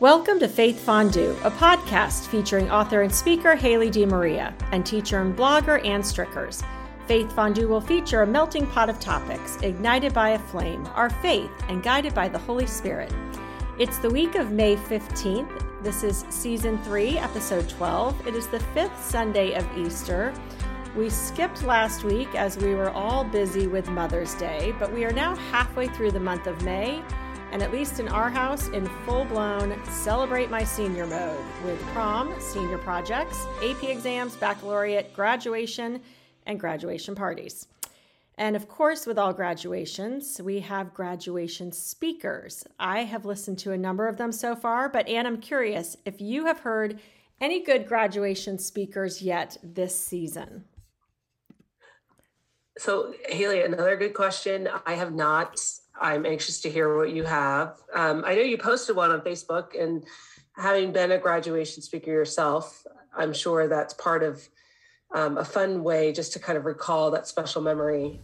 Welcome 0.00 0.38
to 0.38 0.46
Faith 0.46 0.78
Fondue, 0.78 1.36
a 1.42 1.50
podcast 1.50 2.28
featuring 2.28 2.70
author 2.70 3.02
and 3.02 3.12
speaker 3.12 3.56
Haley 3.56 3.90
DeMaria 3.90 4.54
and 4.70 4.86
teacher 4.86 5.20
and 5.20 5.36
blogger 5.36 5.84
Ann 5.84 6.04
Strickers. 6.04 6.62
Faith 7.08 7.32
Fondue 7.32 7.66
will 7.66 7.80
feature 7.80 8.22
a 8.22 8.26
melting 8.26 8.64
pot 8.68 8.88
of 8.88 9.00
topics 9.00 9.60
ignited 9.62 10.14
by 10.14 10.30
a 10.30 10.38
flame, 10.38 10.86
our 10.94 11.10
faith, 11.10 11.50
and 11.68 11.82
guided 11.82 12.14
by 12.14 12.28
the 12.28 12.38
Holy 12.38 12.64
Spirit. 12.64 13.12
It's 13.80 13.98
the 13.98 14.08
week 14.08 14.36
of 14.36 14.52
May 14.52 14.76
15th. 14.76 15.82
This 15.82 16.04
is 16.04 16.24
season 16.30 16.78
3, 16.84 17.18
episode 17.18 17.68
12. 17.68 18.28
It 18.28 18.36
is 18.36 18.46
the 18.46 18.60
fifth 18.60 19.04
Sunday 19.04 19.54
of 19.54 19.66
Easter. 19.76 20.32
We 20.96 21.10
skipped 21.10 21.64
last 21.64 22.04
week 22.04 22.32
as 22.36 22.56
we 22.56 22.76
were 22.76 22.90
all 22.90 23.24
busy 23.24 23.66
with 23.66 23.90
Mother's 23.90 24.34
Day, 24.34 24.72
but 24.78 24.92
we 24.92 25.04
are 25.04 25.12
now 25.12 25.34
halfway 25.50 25.88
through 25.88 26.12
the 26.12 26.20
month 26.20 26.46
of 26.46 26.62
May 26.62 27.02
and 27.52 27.62
at 27.62 27.72
least 27.72 28.00
in 28.00 28.08
our 28.08 28.30
house, 28.30 28.68
in 28.68 28.86
full 29.04 29.24
blown 29.24 29.78
celebrate 29.86 30.50
my 30.50 30.64
senior 30.64 31.06
mode 31.06 31.44
with 31.64 31.80
prom, 31.88 32.34
senior 32.40 32.78
projects, 32.78 33.46
AP 33.62 33.84
exams, 33.84 34.36
baccalaureate, 34.36 35.14
graduation, 35.14 36.00
and 36.46 36.60
graduation 36.60 37.14
parties. 37.14 37.66
And 38.38 38.54
of 38.54 38.68
course, 38.68 39.04
with 39.04 39.18
all 39.18 39.32
graduations, 39.32 40.40
we 40.40 40.60
have 40.60 40.94
graduation 40.94 41.72
speakers. 41.72 42.64
I 42.78 43.00
have 43.00 43.24
listened 43.24 43.58
to 43.60 43.72
a 43.72 43.78
number 43.78 44.06
of 44.06 44.16
them 44.16 44.30
so 44.30 44.54
far, 44.54 44.88
but 44.88 45.08
Anne, 45.08 45.26
I'm 45.26 45.40
curious 45.40 45.96
if 46.04 46.20
you 46.20 46.46
have 46.46 46.60
heard 46.60 47.00
any 47.40 47.64
good 47.64 47.86
graduation 47.86 48.58
speakers 48.58 49.22
yet 49.22 49.58
this 49.62 49.98
season. 49.98 50.64
So, 52.78 53.12
Haley, 53.28 53.62
another 53.62 53.96
good 53.96 54.14
question. 54.14 54.68
I 54.86 54.94
have 54.94 55.12
not 55.12 55.60
I'm 56.00 56.26
anxious 56.26 56.60
to 56.62 56.70
hear 56.70 56.96
what 56.96 57.12
you 57.12 57.24
have. 57.24 57.76
Um, 57.94 58.24
I 58.26 58.34
know 58.34 58.42
you 58.42 58.58
posted 58.58 58.96
one 58.96 59.10
on 59.10 59.20
Facebook, 59.20 59.80
and 59.80 60.04
having 60.56 60.92
been 60.92 61.12
a 61.12 61.18
graduation 61.18 61.82
speaker 61.82 62.10
yourself, 62.10 62.86
I'm 63.16 63.32
sure 63.32 63.68
that's 63.68 63.94
part 63.94 64.22
of 64.22 64.48
um, 65.14 65.38
a 65.38 65.44
fun 65.44 65.82
way 65.82 66.12
just 66.12 66.32
to 66.34 66.38
kind 66.38 66.58
of 66.58 66.64
recall 66.66 67.10
that 67.12 67.26
special 67.26 67.62
memory. 67.62 68.20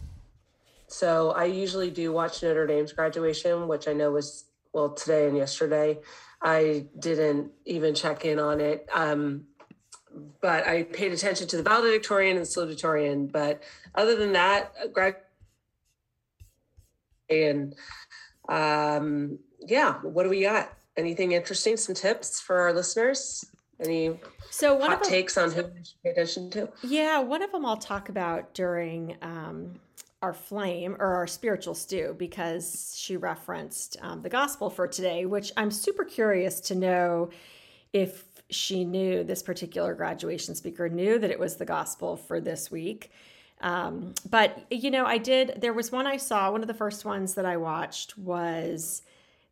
So 0.87 1.31
I 1.31 1.45
usually 1.45 1.89
do 1.89 2.11
watch 2.11 2.43
Notre 2.43 2.67
Dame's 2.67 2.93
graduation, 2.93 3.67
which 3.67 3.87
I 3.87 3.93
know 3.93 4.11
was 4.11 4.45
well 4.71 4.89
today 4.89 5.27
and 5.27 5.35
yesterday. 5.35 5.99
I 6.41 6.85
didn't 6.99 7.51
even 7.65 7.95
check 7.95 8.25
in 8.25 8.37
on 8.39 8.61
it. 8.61 8.87
Um, 8.93 9.45
but 10.41 10.67
I 10.67 10.83
paid 10.83 11.11
attention 11.11 11.47
to 11.47 11.57
the 11.57 11.63
valedictorian 11.63 12.37
and 12.37 12.45
salutatorian. 12.45 13.31
But 13.31 13.63
other 13.95 14.15
than 14.15 14.33
that, 14.33 14.93
grad 14.93 15.15
and 17.29 17.75
um, 18.49 19.39
yeah, 19.59 19.95
what 20.01 20.23
do 20.23 20.29
we 20.29 20.41
got? 20.41 20.73
Anything 20.97 21.33
interesting? 21.33 21.77
Some 21.77 21.95
tips 21.95 22.39
for 22.39 22.59
our 22.59 22.73
listeners? 22.73 23.45
Any 23.79 24.19
so 24.51 24.79
hot 24.79 25.03
them, 25.03 25.11
takes 25.11 25.37
on 25.37 25.51
who 25.51 25.63
we 25.63 25.83
should 25.83 26.01
pay 26.03 26.11
attention 26.11 26.49
to? 26.51 26.69
Yeah, 26.83 27.19
one 27.19 27.41
of 27.41 27.51
them 27.51 27.65
I'll 27.65 27.75
talk 27.75 28.07
about 28.07 28.53
during 28.53 29.17
um, 29.21 29.73
our 30.21 30.33
flame 30.33 30.95
or 30.99 31.07
our 31.07 31.27
spiritual 31.27 31.75
stew 31.75 32.15
because 32.17 32.95
she 32.97 33.17
referenced 33.17 33.97
um, 34.01 34.21
the 34.21 34.29
gospel 34.29 34.69
for 34.69 34.87
today, 34.87 35.25
which 35.25 35.51
I'm 35.57 35.71
super 35.71 36.05
curious 36.05 36.61
to 36.61 36.75
know 36.75 37.31
if 37.91 38.23
she 38.49 38.85
knew 38.85 39.23
this 39.23 39.43
particular 39.43 39.93
graduation 39.93 40.55
speaker 40.55 40.87
knew 40.87 41.19
that 41.19 41.31
it 41.31 41.39
was 41.39 41.57
the 41.57 41.65
gospel 41.65 42.15
for 42.15 42.39
this 42.39 42.71
week 42.71 43.11
um, 43.61 44.13
but 44.29 44.65
you 44.69 44.91
know, 44.91 45.05
I 45.05 45.17
did. 45.17 45.55
There 45.57 45.73
was 45.73 45.91
one 45.91 46.07
I 46.07 46.17
saw. 46.17 46.51
One 46.51 46.61
of 46.61 46.67
the 46.67 46.73
first 46.73 47.05
ones 47.05 47.35
that 47.35 47.45
I 47.45 47.57
watched 47.57 48.17
was 48.17 49.01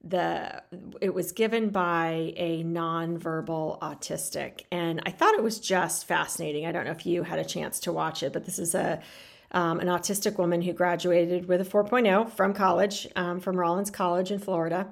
the. 0.04 0.62
It 1.02 1.14
was 1.14 1.32
given 1.32 1.70
by 1.70 2.34
a 2.36 2.64
nonverbal 2.64 3.80
autistic, 3.80 4.62
and 4.72 5.02
I 5.06 5.12
thought 5.12 5.36
it 5.36 5.44
was 5.44 5.60
just 5.60 6.06
fascinating. 6.06 6.66
I 6.66 6.72
don't 6.72 6.86
know 6.86 6.92
if 6.92 7.06
you 7.06 7.24
had 7.24 7.40
a 7.40 7.46
chance 7.46 7.80
to 7.82 7.92
watch 7.94 8.24
it, 8.24 8.34
but 8.34 8.46
this 8.46 8.60
is 8.60 8.76
a. 8.76 9.02
Um, 9.56 9.80
an 9.80 9.86
autistic 9.86 10.40
woman 10.40 10.64
who 10.64 10.74
graduated 10.74 11.48
with 11.48 11.62
a 11.62 11.64
4.0 11.64 12.32
from 12.32 12.56
college, 12.56 13.08
um, 13.16 13.40
from 13.40 13.56
Rollins 13.56 13.92
College 13.92 14.32
in 14.32 14.40
Florida 14.40 14.88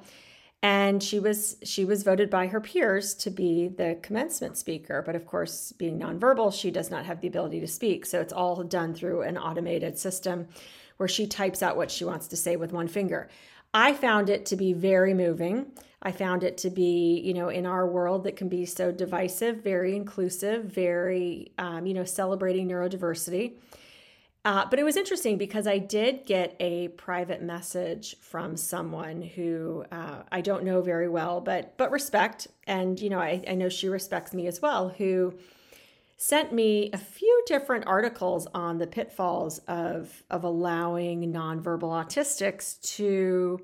and 0.63 1.01
she 1.01 1.19
was 1.19 1.57
she 1.63 1.85
was 1.85 2.03
voted 2.03 2.29
by 2.29 2.47
her 2.47 2.61
peers 2.61 3.13
to 3.15 3.29
be 3.29 3.67
the 3.67 3.97
commencement 4.01 4.57
speaker. 4.57 5.01
But 5.01 5.15
of 5.15 5.25
course 5.25 5.71
being 5.71 5.99
nonverbal 5.99 6.53
she 6.53 6.71
does 6.71 6.91
not 6.91 7.05
have 7.05 7.21
the 7.21 7.27
ability 7.27 7.59
to 7.61 7.67
speak. 7.67 8.05
So 8.05 8.21
it's 8.21 8.33
all 8.33 8.63
done 8.63 8.93
through 8.93 9.23
an 9.23 9.37
automated 9.37 9.97
system 9.97 10.47
where 10.97 11.09
she 11.09 11.25
types 11.25 11.63
out 11.63 11.77
what 11.77 11.89
she 11.89 12.05
wants 12.05 12.27
to 12.27 12.37
say 12.37 12.55
with 12.55 12.71
one 12.71 12.87
finger. 12.87 13.27
I 13.73 13.93
found 13.93 14.29
it 14.29 14.45
to 14.47 14.55
be 14.55 14.73
very 14.73 15.13
moving. 15.13 15.71
I 16.03 16.11
found 16.11 16.43
it 16.43 16.57
to 16.59 16.69
be 16.69 17.19
you 17.19 17.33
know 17.33 17.49
in 17.49 17.65
our 17.65 17.87
world 17.87 18.23
that 18.25 18.35
can 18.35 18.47
be 18.47 18.65
so 18.65 18.91
divisive 18.91 19.63
very 19.63 19.95
inclusive 19.95 20.65
very 20.65 21.53
um, 21.57 21.87
you 21.87 21.95
know 21.95 22.05
celebrating 22.05 22.67
neurodiversity 22.67 23.53
uh, 24.43 24.65
but 24.69 24.79
it 24.79 24.83
was 24.83 24.97
interesting 24.97 25.37
because 25.37 25.67
I 25.67 25.77
did 25.77 26.25
get 26.25 26.55
a 26.59 26.87
private 26.89 27.43
message 27.43 28.15
from 28.21 28.57
someone 28.57 29.21
who 29.21 29.85
uh, 29.91 30.23
I 30.31 30.41
don't 30.41 30.63
know 30.63 30.81
very 30.81 31.07
well, 31.07 31.41
but 31.41 31.77
but 31.77 31.91
respect, 31.91 32.47
and 32.65 32.99
you 32.99 33.09
know 33.09 33.19
I, 33.19 33.43
I 33.47 33.53
know 33.53 33.69
she 33.69 33.87
respects 33.87 34.33
me 34.33 34.47
as 34.47 34.61
well. 34.61 34.89
Who 34.89 35.35
sent 36.17 36.53
me 36.53 36.89
a 36.93 36.97
few 36.97 37.43
different 37.45 37.85
articles 37.87 38.47
on 38.53 38.79
the 38.79 38.87
pitfalls 38.87 39.59
of 39.67 40.23
of 40.31 40.43
allowing 40.43 41.31
nonverbal 41.31 41.89
autistics 42.03 42.81
to 42.95 43.59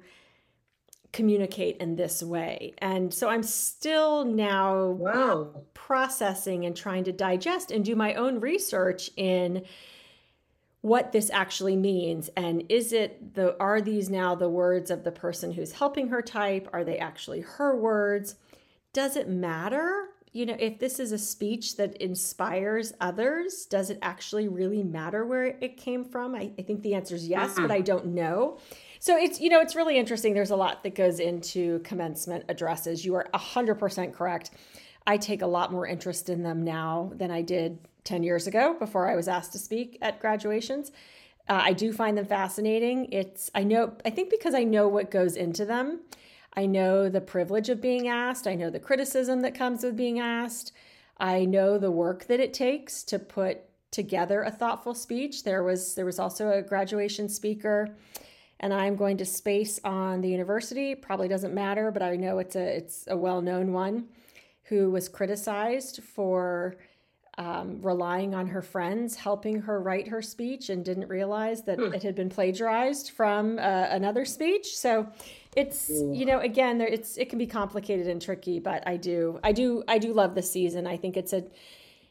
communicate 1.11 1.77
in 1.77 1.95
this 1.95 2.21
way. 2.21 2.73
And 2.77 3.11
so 3.11 3.29
I'm 3.29 3.41
still 3.41 4.25
now 4.25 4.89
wow. 4.89 5.63
processing 5.73 6.65
and 6.65 6.75
trying 6.75 7.05
to 7.05 7.11
digest 7.11 7.71
and 7.71 7.83
do 7.83 7.95
my 7.95 8.13
own 8.13 8.39
research 8.39 9.09
in 9.17 9.63
what 10.81 11.11
this 11.11 11.29
actually 11.31 11.75
means 11.75 12.29
and 12.35 12.63
is 12.69 12.93
it 12.93 13.33
the 13.33 13.59
are 13.59 13.81
these 13.81 14.09
now 14.09 14.35
the 14.35 14.49
words 14.49 14.91
of 14.91 15.03
the 15.03 15.11
person 15.11 15.51
who's 15.51 15.71
helping 15.73 16.09
her 16.09 16.21
type? 16.21 16.69
Are 16.71 16.83
they 16.83 16.97
actually 16.97 17.41
her 17.41 17.75
words? 17.75 18.35
Does 18.93 19.15
it 19.15 19.27
matter? 19.27 20.09
You 20.33 20.45
know 20.45 20.55
if 20.59 20.77
this 20.77 20.99
is 20.99 21.11
a 21.11 21.17
speech 21.17 21.77
that 21.77 21.97
inspires 21.97 22.93
others 23.01 23.65
does 23.65 23.89
it 23.89 23.97
actually 24.01 24.47
really 24.47 24.83
matter 24.83 25.25
where 25.25 25.45
it 25.45 25.77
came 25.77 26.05
from? 26.05 26.35
I, 26.35 26.51
I 26.59 26.61
think 26.61 26.83
the 26.83 26.93
answer 26.93 27.15
is 27.15 27.27
yes 27.27 27.51
mm-hmm. 27.51 27.63
but 27.63 27.71
i 27.71 27.81
don't 27.81 28.07
know. 28.07 28.59
So 28.99 29.17
it's 29.17 29.41
you 29.41 29.49
know 29.49 29.61
it's 29.61 29.75
really 29.75 29.97
interesting. 29.97 30.33
There's 30.33 30.51
a 30.51 30.55
lot 30.55 30.83
that 30.83 30.95
goes 30.95 31.19
into 31.19 31.79
commencement 31.79 32.45
addresses. 32.49 33.03
You 33.03 33.15
are 33.15 33.27
100% 33.33 34.13
correct. 34.13 34.51
I 35.07 35.17
take 35.17 35.41
a 35.41 35.47
lot 35.47 35.71
more 35.71 35.87
interest 35.87 36.29
in 36.29 36.43
them 36.43 36.63
now 36.63 37.11
than 37.15 37.31
i 37.31 37.41
did 37.41 37.79
10 38.07 38.23
years 38.23 38.47
ago 38.47 38.75
before 38.79 39.09
I 39.09 39.15
was 39.15 39.27
asked 39.27 39.51
to 39.51 39.59
speak 39.59 39.97
at 40.01 40.19
graduations. 40.19 40.91
Uh, 41.49 41.61
I 41.63 41.73
do 41.73 41.93
find 41.93 42.17
them 42.17 42.25
fascinating. 42.25 43.11
It's, 43.11 43.51
I 43.53 43.63
know, 43.63 43.93
I 44.05 44.09
think 44.09 44.29
because 44.29 44.55
I 44.55 44.63
know 44.63 44.87
what 44.87 45.11
goes 45.11 45.35
into 45.35 45.65
them. 45.65 46.01
I 46.53 46.65
know 46.65 47.09
the 47.09 47.21
privilege 47.21 47.69
of 47.69 47.81
being 47.81 48.07
asked. 48.07 48.47
I 48.47 48.55
know 48.55 48.69
the 48.69 48.79
criticism 48.79 49.41
that 49.41 49.53
comes 49.53 49.83
with 49.83 49.95
being 49.95 50.19
asked. 50.19 50.71
I 51.17 51.45
know 51.45 51.77
the 51.77 51.91
work 51.91 52.25
that 52.27 52.39
it 52.39 52.53
takes 52.53 53.03
to 53.03 53.19
put 53.19 53.61
together 53.91 54.41
a 54.41 54.51
thoughtful 54.51 54.93
speech. 54.93 55.43
There 55.43 55.63
was 55.63 55.95
there 55.95 56.05
was 56.05 56.19
also 56.19 56.49
a 56.49 56.61
graduation 56.61 57.29
speaker 57.29 57.95
and 58.59 58.73
I'm 58.73 58.95
going 58.95 59.17
to 59.17 59.25
space 59.25 59.79
on 59.83 60.21
the 60.21 60.29
university. 60.29 60.95
Probably 60.95 61.27
doesn't 61.27 61.53
matter, 61.53 61.91
but 61.91 62.01
I 62.01 62.15
know 62.15 62.39
it's 62.39 62.55
a 62.55 62.77
it's 62.77 63.05
a 63.07 63.17
well-known 63.17 63.73
one 63.73 64.07
who 64.63 64.89
was 64.91 65.07
criticized 65.07 66.03
for 66.03 66.75
um, 67.37 67.79
relying 67.81 68.33
on 68.33 68.47
her 68.47 68.63
friends 68.63 69.15
helping 69.15 69.61
her 69.61 69.79
write 69.79 70.07
her 70.07 70.21
speech 70.21 70.69
and 70.69 70.83
didn't 70.83 71.07
realize 71.07 71.63
that 71.63 71.77
mm. 71.77 71.93
it 71.93 72.01
had 72.01 72.15
been 72.15 72.29
plagiarized 72.29 73.11
from 73.11 73.59
uh, 73.59 73.87
another 73.89 74.25
speech. 74.25 74.75
So 74.75 75.07
it's 75.55 75.89
you 75.89 76.25
know 76.25 76.39
again 76.39 76.77
there 76.77 76.87
it's 76.87 77.17
it 77.17 77.29
can 77.29 77.37
be 77.37 77.47
complicated 77.47 78.07
and 78.07 78.21
tricky, 78.21 78.59
but 78.59 78.87
I 78.87 78.97
do 78.97 79.39
I 79.43 79.51
do 79.51 79.83
I 79.87 79.99
do 79.99 80.13
love 80.13 80.33
the 80.33 80.41
season. 80.41 80.87
I 80.87 80.97
think 80.97 81.15
it's 81.15 81.33
a 81.33 81.43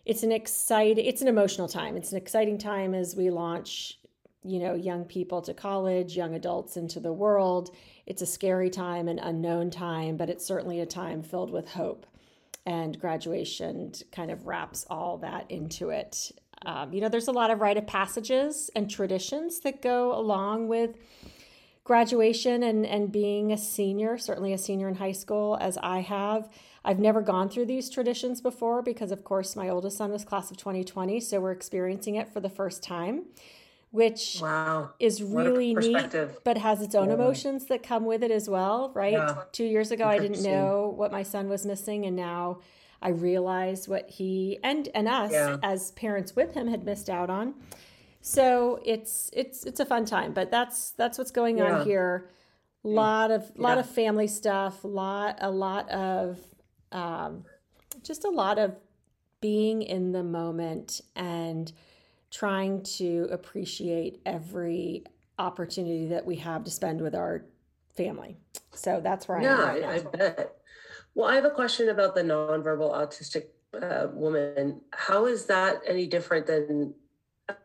it's 0.04 0.22
an 0.22 0.30
exciting 0.30 1.04
it's 1.04 1.22
an 1.22 1.28
emotional 1.28 1.68
time. 1.68 1.96
It's 1.96 2.12
an 2.12 2.18
exciting 2.18 2.58
time 2.58 2.94
as 2.94 3.16
we 3.16 3.30
launch 3.30 3.98
you 4.44 4.60
know 4.60 4.74
young 4.74 5.04
people 5.04 5.42
to 5.42 5.54
college, 5.54 6.16
young 6.16 6.34
adults 6.34 6.76
into 6.76 7.00
the 7.00 7.12
world. 7.12 7.74
It's 8.06 8.22
a 8.22 8.26
scary 8.26 8.70
time, 8.70 9.08
an 9.08 9.18
unknown 9.18 9.70
time, 9.70 10.16
but 10.16 10.30
it's 10.30 10.46
certainly 10.46 10.78
a 10.80 10.86
time 10.86 11.24
filled 11.24 11.50
with 11.50 11.68
hope 11.68 12.06
and 12.66 12.98
graduation 13.00 13.92
kind 14.12 14.30
of 14.30 14.46
wraps 14.46 14.84
all 14.90 15.18
that 15.18 15.50
into 15.50 15.90
it. 15.90 16.32
Um, 16.66 16.92
you 16.92 17.00
know, 17.00 17.08
there's 17.08 17.28
a 17.28 17.32
lot 17.32 17.50
of 17.50 17.60
rite 17.60 17.76
of 17.76 17.86
passages 17.86 18.70
and 18.74 18.90
traditions 18.90 19.60
that 19.60 19.80
go 19.80 20.18
along 20.18 20.66
with 20.66 20.96
graduation 21.84 22.64
and, 22.64 22.84
and 22.84 23.12
being 23.12 23.52
a 23.52 23.56
senior, 23.56 24.18
certainly 24.18 24.52
a 24.52 24.58
senior 24.58 24.88
in 24.88 24.96
high 24.96 25.12
school, 25.12 25.56
as 25.60 25.78
I 25.78 26.00
have. 26.00 26.50
I've 26.84 26.98
never 26.98 27.22
gone 27.22 27.48
through 27.48 27.66
these 27.66 27.88
traditions 27.88 28.40
before 28.40 28.82
because, 28.82 29.12
of 29.12 29.22
course, 29.22 29.54
my 29.54 29.68
oldest 29.68 29.96
son 29.96 30.10
was 30.10 30.24
class 30.24 30.50
of 30.50 30.56
2020, 30.56 31.20
so 31.20 31.40
we're 31.40 31.52
experiencing 31.52 32.16
it 32.16 32.32
for 32.32 32.40
the 32.40 32.48
first 32.48 32.82
time 32.82 33.24
which 33.96 34.40
wow. 34.42 34.90
is 35.00 35.22
really 35.22 35.74
neat, 35.74 36.14
but 36.44 36.58
has 36.58 36.82
its 36.82 36.94
own 36.94 37.08
yeah. 37.08 37.14
emotions 37.14 37.64
that 37.64 37.82
come 37.82 38.04
with 38.04 38.22
it 38.22 38.30
as 38.30 38.46
well, 38.46 38.92
right? 38.94 39.14
Yeah. 39.14 39.44
Two 39.52 39.64
years 39.64 39.90
ago, 39.90 40.06
I 40.06 40.18
didn't 40.18 40.42
know 40.42 40.92
what 40.94 41.10
my 41.10 41.22
son 41.22 41.48
was 41.48 41.64
missing, 41.64 42.04
and 42.04 42.14
now 42.14 42.58
I 43.00 43.08
realize 43.08 43.88
what 43.88 44.10
he 44.10 44.58
and 44.62 44.86
and 44.94 45.08
us 45.08 45.32
yeah. 45.32 45.56
as 45.62 45.92
parents 45.92 46.36
with 46.36 46.52
him 46.52 46.68
had 46.68 46.84
missed 46.84 47.08
out 47.08 47.30
on. 47.30 47.54
So 48.20 48.80
it's 48.84 49.30
it's 49.32 49.64
it's 49.64 49.80
a 49.80 49.86
fun 49.86 50.04
time, 50.04 50.34
but 50.34 50.50
that's 50.50 50.90
that's 50.90 51.16
what's 51.16 51.30
going 51.30 51.62
on 51.62 51.86
here. 51.86 52.28
A 52.84 52.88
lot 52.88 53.30
of 53.30 53.50
lot 53.56 53.78
of 53.78 53.88
family 53.88 54.26
stuff, 54.26 54.84
lot 54.84 55.38
a 55.40 55.50
lot 55.50 55.88
of 55.88 56.38
um, 56.92 57.46
just 58.02 58.26
a 58.26 58.30
lot 58.30 58.58
of 58.58 58.76
being 59.40 59.80
in 59.80 60.12
the 60.12 60.22
moment 60.22 61.00
and 61.14 61.72
trying 62.30 62.82
to 62.82 63.28
appreciate 63.30 64.20
every 64.26 65.04
opportunity 65.38 66.06
that 66.06 66.24
we 66.24 66.36
have 66.36 66.64
to 66.64 66.70
spend 66.70 67.00
with 67.00 67.14
our 67.14 67.44
family. 67.96 68.36
So 68.72 69.00
that's 69.02 69.28
where 69.28 69.38
I 69.38 69.42
yeah, 69.42 69.60
am. 69.60 69.68
Right 69.68 69.84
I, 69.84 69.94
I 69.94 69.98
bet. 70.00 70.56
Well, 71.14 71.28
I 71.28 71.34
have 71.34 71.44
a 71.44 71.50
question 71.50 71.88
about 71.88 72.14
the 72.14 72.22
nonverbal 72.22 72.92
autistic 72.92 73.46
uh, 73.80 74.08
woman. 74.12 74.80
How 74.92 75.26
is 75.26 75.46
that 75.46 75.80
any 75.86 76.06
different 76.06 76.46
than? 76.46 76.94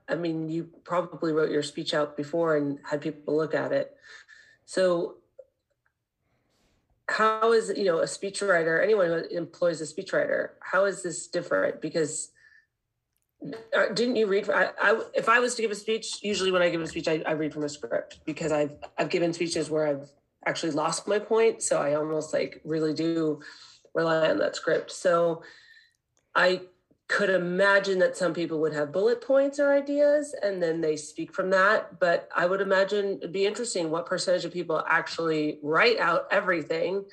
I 0.07 0.15
mean, 0.15 0.47
you 0.47 0.69
probably 0.83 1.33
wrote 1.33 1.51
your 1.51 1.63
speech 1.63 1.93
out 1.93 2.15
before 2.15 2.55
and 2.55 2.79
had 2.89 3.01
people 3.01 3.35
look 3.35 3.55
at 3.55 3.71
it. 3.71 3.95
So, 4.65 5.15
how 7.09 7.51
is 7.51 7.73
you 7.75 7.85
know 7.85 7.99
a 7.99 8.05
speechwriter? 8.05 8.81
Anyone 8.81 9.07
who 9.07 9.37
employs 9.37 9.81
a 9.81 9.85
speechwriter, 9.85 10.49
how 10.61 10.85
is 10.85 11.03
this 11.03 11.27
different? 11.27 11.81
Because 11.81 12.30
uh, 13.75 13.87
didn't 13.93 14.15
you 14.15 14.27
read? 14.27 14.49
I, 14.49 14.69
I, 14.79 15.01
if 15.13 15.27
I 15.27 15.39
was 15.39 15.55
to 15.55 15.61
give 15.61 15.71
a 15.71 15.75
speech, 15.75 16.19
usually 16.21 16.51
when 16.51 16.61
I 16.61 16.69
give 16.69 16.81
a 16.81 16.87
speech, 16.87 17.07
I, 17.07 17.23
I 17.25 17.31
read 17.31 17.53
from 17.53 17.63
a 17.63 17.69
script 17.69 18.19
because 18.25 18.51
I've 18.51 18.75
I've 18.97 19.09
given 19.09 19.33
speeches 19.33 19.69
where 19.69 19.87
I've 19.87 20.09
actually 20.45 20.71
lost 20.71 21.07
my 21.07 21.19
point, 21.19 21.61
so 21.61 21.81
I 21.81 21.95
almost 21.95 22.33
like 22.33 22.61
really 22.63 22.93
do 22.93 23.41
rely 23.93 24.29
on 24.29 24.37
that 24.37 24.55
script. 24.55 24.91
So 24.91 25.43
I 26.35 26.61
could 27.07 27.29
imagine 27.29 27.99
that 27.99 28.15
some 28.15 28.33
people 28.33 28.61
would 28.61 28.71
have 28.71 28.93
bullet 28.93 29.19
points 29.19 29.59
or 29.59 29.73
ideas 29.73 30.33
and 30.41 30.63
then 30.63 30.79
they 30.79 30.95
speak 30.95 31.33
from 31.33 31.49
that. 31.49 31.99
But 31.99 32.29
I 32.33 32.45
would 32.45 32.61
imagine 32.61 33.17
it'd 33.17 33.33
be 33.33 33.45
interesting 33.45 33.91
what 33.91 34.05
percentage 34.05 34.45
of 34.45 34.53
people 34.53 34.81
actually 34.87 35.59
write 35.61 35.99
out 35.99 36.27
everything 36.31 37.03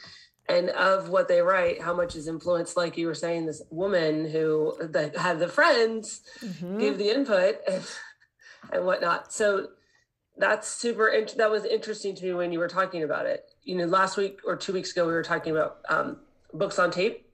and 0.48 0.70
of 0.70 1.10
what 1.10 1.28
they 1.28 1.42
write 1.42 1.80
how 1.80 1.94
much 1.94 2.16
is 2.16 2.26
influenced 2.26 2.76
like 2.76 2.96
you 2.96 3.06
were 3.06 3.14
saying 3.14 3.44
this 3.46 3.62
woman 3.70 4.28
who 4.28 4.74
that 4.80 5.16
had 5.16 5.38
the 5.38 5.48
friends 5.48 6.22
mm-hmm. 6.40 6.78
give 6.78 6.98
the 6.98 7.10
input 7.10 7.56
and, 7.70 7.84
and 8.72 8.86
whatnot. 8.86 9.32
So 9.32 9.68
that's 10.36 10.68
super 10.68 11.12
that 11.36 11.50
was 11.50 11.64
interesting 11.64 12.14
to 12.16 12.24
me 12.24 12.32
when 12.32 12.52
you 12.52 12.58
were 12.58 12.68
talking 12.68 13.02
about 13.02 13.26
it. 13.26 13.44
You 13.62 13.76
know 13.76 13.86
last 13.86 14.16
week 14.16 14.40
or 14.46 14.56
two 14.56 14.72
weeks 14.72 14.92
ago 14.92 15.06
we 15.06 15.12
were 15.12 15.22
talking 15.22 15.52
about 15.52 15.78
um, 15.88 16.18
books 16.54 16.78
on 16.78 16.90
tape 16.90 17.26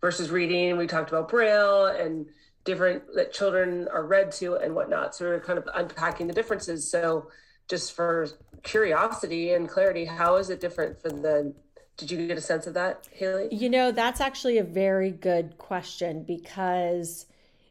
versus 0.00 0.30
reading 0.30 0.76
we 0.76 0.86
talked 0.86 1.10
about 1.10 1.28
braille 1.28 1.86
and 1.86 2.26
different 2.64 3.02
that 3.14 3.32
children 3.32 3.88
are 3.92 4.06
read 4.06 4.32
to 4.32 4.54
and 4.56 4.74
whatnot. 4.74 5.14
So 5.14 5.26
we 5.26 5.32
are 5.32 5.40
kind 5.40 5.58
of 5.58 5.68
unpacking 5.74 6.28
the 6.28 6.32
differences. 6.32 6.90
So 6.90 7.28
just 7.68 7.92
for 7.92 8.28
curiosity 8.62 9.52
and 9.52 9.68
clarity 9.68 10.06
how 10.06 10.36
is 10.36 10.48
it 10.48 10.60
different 10.60 11.00
for 11.00 11.10
the 11.10 11.54
did 11.96 12.10
you 12.10 12.26
get 12.26 12.36
a 12.36 12.40
sense 12.40 12.66
of 12.66 12.74
that, 12.74 13.08
Haley? 13.12 13.48
You 13.50 13.70
know, 13.70 13.92
that's 13.92 14.20
actually 14.20 14.58
a 14.58 14.64
very 14.64 15.10
good 15.10 15.58
question 15.58 16.24
because 16.24 17.26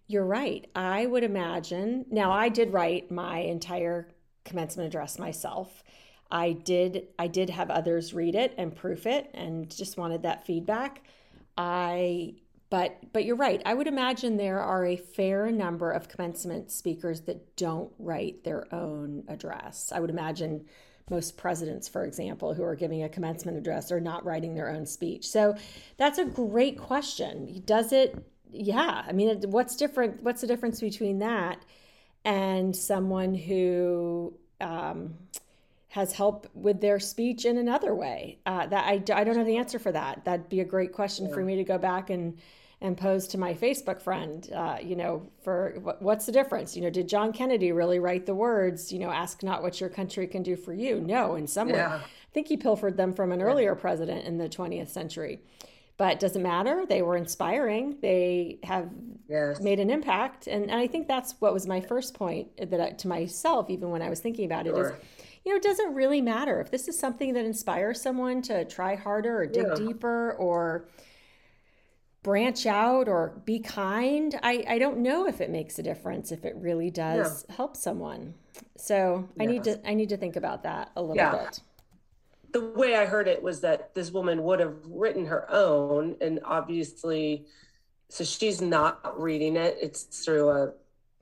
you're 0.08 0.25
right. 0.25 0.70
I 0.75 1.06
would 1.06 1.24
imagine. 1.24 2.06
Now, 2.10 2.31
I 2.31 2.50
did 2.50 2.72
write 2.72 3.12
my 3.12 3.40
entire 3.40 4.08
commencement 4.46 4.88
address 4.88 5.20
myself. 5.20 5.84
I 6.31 6.54
did 6.54 7.08
I 7.20 7.28
did 7.28 7.50
have 7.52 7.70
others 7.70 8.14
read 8.14 8.36
it 8.36 8.54
and 8.58 8.75
proof 8.75 9.06
it 9.06 9.30
and 9.34 9.70
just 9.70 9.98
wanted 9.98 10.24
that 10.24 10.46
feedback. 10.46 11.04
I 11.58 12.36
but 12.70 13.14
but 13.14 13.24
you're 13.24 13.36
right. 13.36 13.62
I 13.66 13.75
would 13.75 13.88
imagine 13.88 14.38
there 14.38 14.60
are 14.60 14.86
a 14.86 14.98
fair 14.98 15.52
number 15.52 15.92
of 15.92 16.10
commencement 16.10 16.72
speakers 16.72 17.22
that 17.22 17.56
don't 17.56 17.92
write 18.00 18.44
their 18.44 18.74
own 18.74 19.24
address. 19.28 19.92
I 19.94 20.00
would 20.00 20.10
imagine 20.10 20.66
most 21.09 21.38
presidents, 21.38 21.88
for 21.88 22.05
example, 22.05 22.53
who 22.53 22.63
are 22.63 22.75
giving 22.75 23.03
a 23.03 23.09
commencement 23.09 23.57
address 23.57 23.91
are 23.91 24.00
not 24.00 24.25
writing 24.25 24.55
their 24.55 24.69
own 24.69 24.85
speech. 24.85 25.27
So 25.27 25.55
that's 25.97 26.17
a 26.17 26.25
great 26.25 26.77
question. 26.77 27.61
Does 27.65 27.91
it? 27.91 28.25
Yeah. 28.51 29.03
I 29.05 29.11
mean, 29.11 29.41
what's 29.50 29.75
different? 29.75 30.23
What's 30.23 30.41
the 30.41 30.47
difference 30.47 30.79
between 30.79 31.19
that 31.19 31.63
and 32.23 32.75
someone 32.75 33.33
who 33.33 34.33
um, 34.61 35.15
has 35.89 36.13
help 36.13 36.47
with 36.53 36.79
their 36.79 37.00
speech 37.00 37.45
in 37.45 37.57
another 37.57 37.94
way? 37.94 38.39
Uh, 38.45 38.67
that 38.67 38.85
I, 38.85 38.94
I 39.13 39.23
don't 39.23 39.35
have 39.35 39.45
the 39.45 39.57
answer 39.57 39.79
for 39.79 39.91
that. 39.91 40.23
That'd 40.23 40.50
be 40.50 40.61
a 40.61 40.65
great 40.65 40.94
question 40.94 41.27
yeah. 41.27 41.33
for 41.33 41.44
me 41.44 41.57
to 41.57 41.63
go 41.63 41.77
back 41.77 42.09
and 42.09 42.38
and 42.83 42.97
posed 42.97 43.31
to 43.31 43.38
my 43.38 43.53
Facebook 43.53 44.01
friend, 44.01 44.50
uh, 44.53 44.77
you 44.83 44.97
know, 44.97 45.25
for 45.41 45.74
what's 46.00 46.25
the 46.25 46.33
difference? 46.33 46.75
You 46.75 46.83
know, 46.83 46.89
did 46.89 47.07
John 47.07 47.31
Kennedy 47.31 47.71
really 47.71 47.97
write 47.97 48.25
the 48.25 48.35
words, 48.35 48.91
you 48.91 49.00
know, 49.00 49.09
ask 49.09 49.41
not 49.41 49.63
what 49.63 49.80
your 49.80 49.89
country 49.89 50.27
can 50.27 50.44
do 50.44 50.57
for 50.57 50.74
you? 50.74 51.00
No, 51.00 51.35
in 51.35 51.47
some 51.47 51.69
yeah. 51.69 51.75
way. 51.75 52.03
I 52.03 52.33
think 52.33 52.50
he 52.50 52.57
pilfered 52.57 52.97
them 52.97 53.13
from 53.13 53.31
an 53.31 53.41
earlier 53.41 53.74
president 53.74 54.25
in 54.25 54.38
the 54.38 54.50
20th 54.50 54.89
century. 54.89 55.39
But 55.95 56.19
doesn't 56.19 56.41
matter. 56.44 56.85
They 56.85 57.01
were 57.03 57.15
inspiring. 57.15 57.97
They 58.01 58.59
have 58.63 58.89
yes. 59.29 59.62
made 59.62 59.79
an 59.79 59.89
impact. 59.89 60.47
And, 60.47 60.63
and 60.63 60.79
I 60.79 60.88
think 60.88 61.07
that's 61.07 61.36
what 61.39 61.53
was 61.53 61.65
my 61.65 61.79
first 61.79 62.15
point 62.15 62.50
that 62.57 62.81
I, 62.81 62.89
to 62.89 63.07
myself, 63.07 63.69
even 63.69 63.91
when 63.91 64.01
I 64.01 64.09
was 64.09 64.19
thinking 64.19 64.45
about 64.45 64.65
sure. 64.65 64.89
it, 64.89 64.95
is 64.95 65.01
you 65.45 65.51
know, 65.51 65.57
it 65.57 65.63
doesn't 65.63 65.94
really 65.94 66.19
matter 66.19 66.59
if 66.59 66.71
this 66.71 66.88
is 66.88 66.97
something 66.97 67.33
that 67.33 67.45
inspires 67.45 68.01
someone 68.01 68.41
to 68.44 68.65
try 68.65 68.95
harder 68.95 69.41
or 69.41 69.45
dig 69.45 69.68
yeah. 69.68 69.75
deeper 69.75 70.33
or 70.33 70.88
branch 72.24 72.66
out 72.66 73.08
or 73.08 73.42
be 73.46 73.60
kind 73.60 74.40
i 74.44 74.64
i 74.68 74.80
don't 74.80 74.98
know 74.98 75.28
if 75.28 75.42
it 75.42 75.50
makes 75.50 75.78
a 75.78 75.84
difference 75.84 76.31
if 76.31 76.46
it 76.46 76.56
really 76.56 76.90
does 76.90 77.46
yeah. 77.48 77.56
help 77.56 77.75
someone. 77.75 78.34
So 78.78 79.28
i 79.40 79.46
need 79.46 79.64
to 79.66 79.80
i 79.88 79.94
need 79.94 80.10
to 80.10 80.18
think 80.18 80.36
about 80.36 80.64
that 80.64 80.92
a 80.96 81.02
little 81.02 81.16
yeah. 81.16 81.31
bit. 81.31 81.60
The 82.52 82.62
way 82.62 82.96
i 82.96 83.06
heard 83.06 83.28
it 83.28 83.42
was 83.42 83.62
that 83.62 83.94
this 83.94 84.12
woman 84.12 84.44
would 84.44 84.60
have 84.60 84.78
written 84.86 85.25
her 85.25 85.50
own 85.52 86.16
and 86.22 86.40
obviously 86.46 87.46
so 88.10 88.24
she's 88.24 88.62
not 88.62 89.20
reading 89.20 89.56
it 89.56 89.78
it's 89.81 90.04
through 90.04 90.50
a 90.50 90.74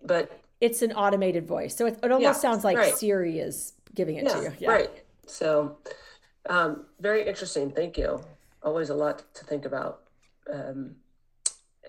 but 0.03 0.39
it's 0.59 0.81
an 0.81 0.91
automated 0.91 1.47
voice 1.47 1.75
so 1.75 1.85
it, 1.85 1.99
it 2.03 2.11
almost 2.11 2.21
yeah, 2.21 2.33
sounds 2.33 2.63
like 2.63 2.77
right. 2.77 2.95
siri 2.95 3.39
is 3.39 3.73
giving 3.93 4.17
it 4.17 4.29
to 4.29 4.37
you. 4.41 4.53
Yeah. 4.59 4.71
right. 4.71 5.03
So 5.25 5.77
um, 6.49 6.85
very 6.99 7.27
interesting. 7.27 7.71
Thank 7.71 7.97
you. 7.97 8.21
Always 8.63 8.89
a 8.89 8.95
lot 8.95 9.23
to 9.33 9.45
think 9.45 9.65
about 9.65 10.00
um, 10.51 10.95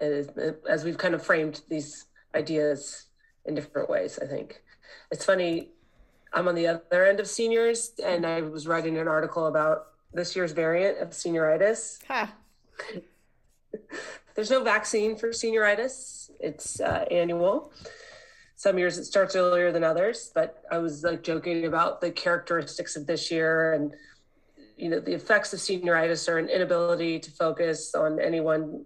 as, 0.01 0.29
as 0.69 0.85
we've 0.85 0.99
kind 0.99 1.15
of 1.15 1.25
framed 1.25 1.63
these 1.69 2.07
ideas 2.35 3.07
in 3.45 3.55
different 3.55 3.89
ways. 3.89 4.19
I 4.21 4.27
think 4.27 4.63
it's 5.11 5.25
funny. 5.25 5.71
I'm 6.33 6.49
on 6.49 6.55
the 6.55 6.67
other 6.67 7.05
end 7.05 7.21
of 7.21 7.29
seniors, 7.29 7.93
and 8.03 8.25
I 8.27 8.41
was 8.41 8.67
writing 8.67 8.99
an 8.99 9.09
article 9.09 9.47
about 9.47 9.89
this 10.15 10.35
year's 10.35 10.53
variant 10.53 10.99
of 10.99 11.11
senioritis. 11.11 11.99
Ha. 12.09 12.33
There's 14.35 14.51
no 14.51 14.63
vaccine 14.63 15.17
for 15.17 15.29
senioritis. 15.29 16.31
It's 16.41 16.81
uh, 16.81 17.05
annual. 17.11 17.73
Some 18.57 18.79
years 18.79 18.97
it 18.97 19.05
starts 19.05 19.37
earlier 19.37 19.73
than 19.73 19.85
others, 19.85 20.31
but 20.35 20.63
I 20.71 20.79
was 20.79 21.03
like 21.03 21.23
joking 21.23 21.67
about 21.67 22.01
the 22.01 22.11
characteristics 22.11 22.97
of 22.97 23.07
this 23.07 23.31
year 23.31 23.73
and 23.75 23.93
you 24.77 24.89
know 24.89 25.01
the 25.01 25.15
effects 25.15 25.53
of 25.53 25.61
senioritis 25.61 26.29
are 26.29 26.39
an 26.39 26.49
inability 26.49 27.19
to 27.19 27.31
focus 27.31 27.95
on 27.95 28.21
any 28.21 28.41
one 28.41 28.85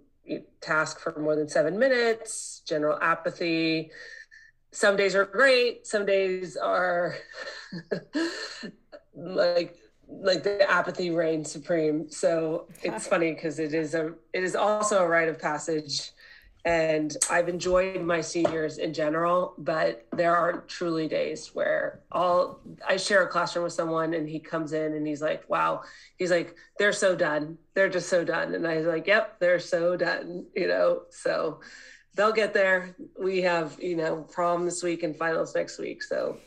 task 0.61 0.99
for 1.01 1.19
more 1.21 1.37
than 1.37 1.49
seven 1.49 1.79
minutes 1.79 2.63
general 2.67 2.99
apathy. 3.01 3.91
Some 4.73 4.97
days 4.97 5.15
are 5.15 5.25
great 5.25 5.87
some 5.87 6.05
days 6.05 6.57
are 6.57 7.17
like 9.15 9.77
like 10.09 10.43
the 10.43 10.71
apathy 10.71 11.11
reigns 11.11 11.51
supreme. 11.51 12.11
So 12.11 12.69
it's 12.83 13.07
funny 13.07 13.33
because 13.35 13.59
it 13.59 13.75
is 13.75 13.95
a 13.95 14.15
it 14.33 14.45
is 14.45 14.55
also 14.55 15.03
a 15.03 15.09
rite 15.09 15.29
of 15.29 15.39
passage 15.39 16.13
and 16.67 17.17
I've 17.31 17.49
enjoyed 17.49 18.03
my 18.03 18.21
seniors 18.21 18.79
in 18.79 18.93
general, 18.93 19.55
but 19.57 20.05
there 20.13 20.37
are 20.37 20.65
truly 20.67 21.07
days 21.07 21.55
where 21.55 22.01
all 22.11 22.59
I 22.87 22.97
share 22.97 23.23
a 23.23 23.29
classroom 23.29 23.63
with 23.63 23.73
someone 23.73 24.15
and 24.15 24.29
he 24.29 24.41
comes 24.41 24.73
in 24.73 24.95
and 24.95 25.07
he's 25.07 25.23
like, 25.23 25.49
wow, 25.49 25.83
he's 26.17 26.33
like, 26.33 26.57
they're 26.77 26.93
so 26.93 27.15
done. 27.15 27.57
They're 27.75 27.89
just 27.89 28.09
so 28.09 28.25
done. 28.25 28.53
And 28.53 28.67
I 28.67 28.79
was 28.79 28.87
like, 28.87 29.07
yep, 29.07 29.39
they're 29.39 29.61
so 29.61 29.97
done, 29.97 30.45
you 30.57 30.67
know, 30.67 31.03
so 31.09 31.61
they'll 32.17 32.33
get 32.33 32.53
there. 32.53 32.97
We 33.17 33.43
have, 33.43 33.77
you 33.81 33.95
know, 33.95 34.23
prom 34.23 34.65
this 34.65 34.83
week 34.83 35.05
and 35.05 35.17
finals 35.17 35.55
next 35.55 35.79
week. 35.79 36.03
So 36.03 36.39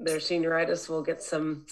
their 0.00 0.18
senioritis 0.18 0.88
will 0.88 1.02
get 1.02 1.22
some 1.22 1.64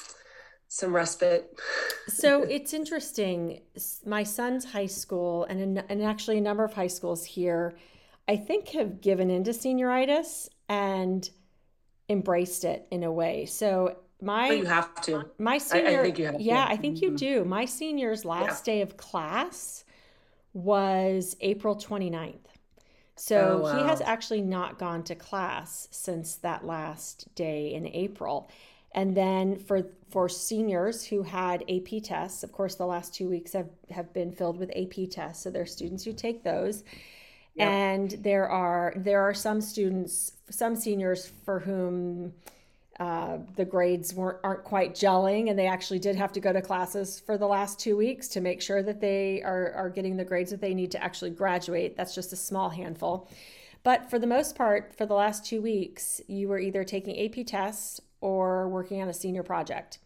some 0.68 0.94
respite. 0.94 1.58
so 2.06 2.42
it's 2.48 2.72
interesting. 2.72 3.60
My 4.06 4.22
son's 4.22 4.64
high 4.64 4.86
school 4.86 5.44
and 5.44 5.82
and 5.88 6.02
actually 6.02 6.38
a 6.38 6.42
number 6.42 6.64
of 6.64 6.74
high 6.74 6.86
schools 6.86 7.24
here, 7.24 7.76
I 8.28 8.36
think, 8.36 8.68
have 8.70 9.00
given 9.00 9.30
into 9.30 9.50
senioritis, 9.50 10.48
and 10.68 11.28
embraced 12.08 12.64
it 12.64 12.86
in 12.90 13.02
a 13.02 13.12
way. 13.12 13.46
So 13.46 13.96
my 14.20 14.48
oh, 14.48 14.52
you 14.52 14.64
have 14.66 15.00
to. 15.02 15.26
My 15.38 15.58
senior, 15.58 15.98
I, 15.98 16.00
I 16.00 16.02
think 16.02 16.18
you 16.18 16.26
have 16.26 16.40
yeah, 16.40 16.66
to. 16.66 16.72
I 16.72 16.76
think 16.76 17.02
you 17.02 17.16
do. 17.16 17.44
My 17.44 17.64
senior's 17.64 18.24
last 18.24 18.66
yeah. 18.66 18.74
day 18.74 18.82
of 18.82 18.96
class 18.96 19.84
was 20.52 21.36
April 21.40 21.76
29th. 21.76 22.34
So 23.16 23.60
oh, 23.60 23.62
wow. 23.62 23.78
he 23.78 23.84
has 23.88 24.00
actually 24.00 24.42
not 24.42 24.78
gone 24.78 25.02
to 25.04 25.14
class 25.14 25.88
since 25.90 26.36
that 26.36 26.64
last 26.64 27.32
day 27.34 27.74
in 27.74 27.86
April. 27.86 28.48
And 28.98 29.16
then 29.16 29.60
for 29.60 29.86
for 30.10 30.28
seniors 30.28 31.04
who 31.04 31.22
had 31.22 31.62
AP 31.70 32.02
tests, 32.02 32.42
of 32.42 32.50
course, 32.50 32.74
the 32.74 32.86
last 32.86 33.14
two 33.14 33.28
weeks 33.28 33.52
have, 33.52 33.68
have 33.90 34.12
been 34.12 34.32
filled 34.32 34.58
with 34.58 34.72
AP 34.74 35.08
tests. 35.08 35.44
So 35.44 35.50
there 35.50 35.62
are 35.62 35.66
students 35.66 36.02
who 36.02 36.12
take 36.12 36.42
those. 36.42 36.82
Yep. 37.54 37.68
And 37.68 38.10
there 38.24 38.48
are 38.48 38.92
there 38.96 39.20
are 39.20 39.34
some 39.34 39.60
students, 39.60 40.32
some 40.50 40.74
seniors 40.74 41.30
for 41.44 41.60
whom 41.60 42.32
uh, 42.98 43.38
the 43.54 43.64
grades 43.64 44.14
weren't 44.14 44.38
aren't 44.42 44.64
quite 44.64 44.94
gelling, 44.94 45.48
and 45.48 45.56
they 45.56 45.68
actually 45.68 46.00
did 46.00 46.16
have 46.16 46.32
to 46.32 46.40
go 46.40 46.52
to 46.52 46.60
classes 46.60 47.20
for 47.20 47.38
the 47.38 47.46
last 47.46 47.78
two 47.78 47.96
weeks 47.96 48.26
to 48.28 48.40
make 48.40 48.60
sure 48.60 48.82
that 48.82 49.00
they 49.00 49.40
are 49.44 49.72
are 49.74 49.90
getting 49.90 50.16
the 50.16 50.24
grades 50.24 50.50
that 50.50 50.60
they 50.60 50.74
need 50.74 50.90
to 50.90 51.00
actually 51.04 51.30
graduate. 51.30 51.96
That's 51.96 52.16
just 52.16 52.32
a 52.32 52.36
small 52.36 52.68
handful. 52.68 53.28
But 53.84 54.10
for 54.10 54.18
the 54.18 54.26
most 54.26 54.56
part, 54.56 54.92
for 54.98 55.06
the 55.06 55.14
last 55.14 55.46
two 55.46 55.62
weeks, 55.62 56.20
you 56.26 56.48
were 56.48 56.58
either 56.58 56.82
taking 56.82 57.14
AP 57.16 57.46
tests 57.46 58.00
or 58.20 58.68
working 58.68 59.02
on 59.02 59.08
a 59.08 59.14
senior 59.14 59.42
project. 59.42 59.98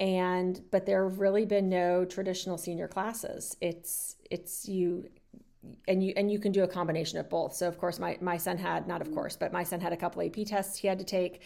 And 0.00 0.60
but 0.70 0.86
there 0.86 1.08
have 1.08 1.20
really 1.20 1.44
been 1.44 1.68
no 1.68 2.04
traditional 2.04 2.58
senior 2.58 2.88
classes. 2.88 3.56
It's 3.60 4.16
it's 4.30 4.68
you 4.68 5.08
and 5.86 6.02
you 6.02 6.12
and 6.16 6.30
you 6.30 6.38
can 6.38 6.52
do 6.52 6.64
a 6.64 6.68
combination 6.68 7.18
of 7.18 7.30
both. 7.30 7.54
So 7.54 7.68
of 7.68 7.78
course 7.78 7.98
my 7.98 8.18
my 8.20 8.36
son 8.36 8.58
had 8.58 8.88
not 8.88 9.00
of 9.00 9.12
course, 9.12 9.36
but 9.36 9.52
my 9.52 9.62
son 9.62 9.80
had 9.80 9.92
a 9.92 9.96
couple 9.96 10.22
AP 10.22 10.46
tests 10.46 10.78
he 10.78 10.88
had 10.88 10.98
to 10.98 11.04
take 11.04 11.42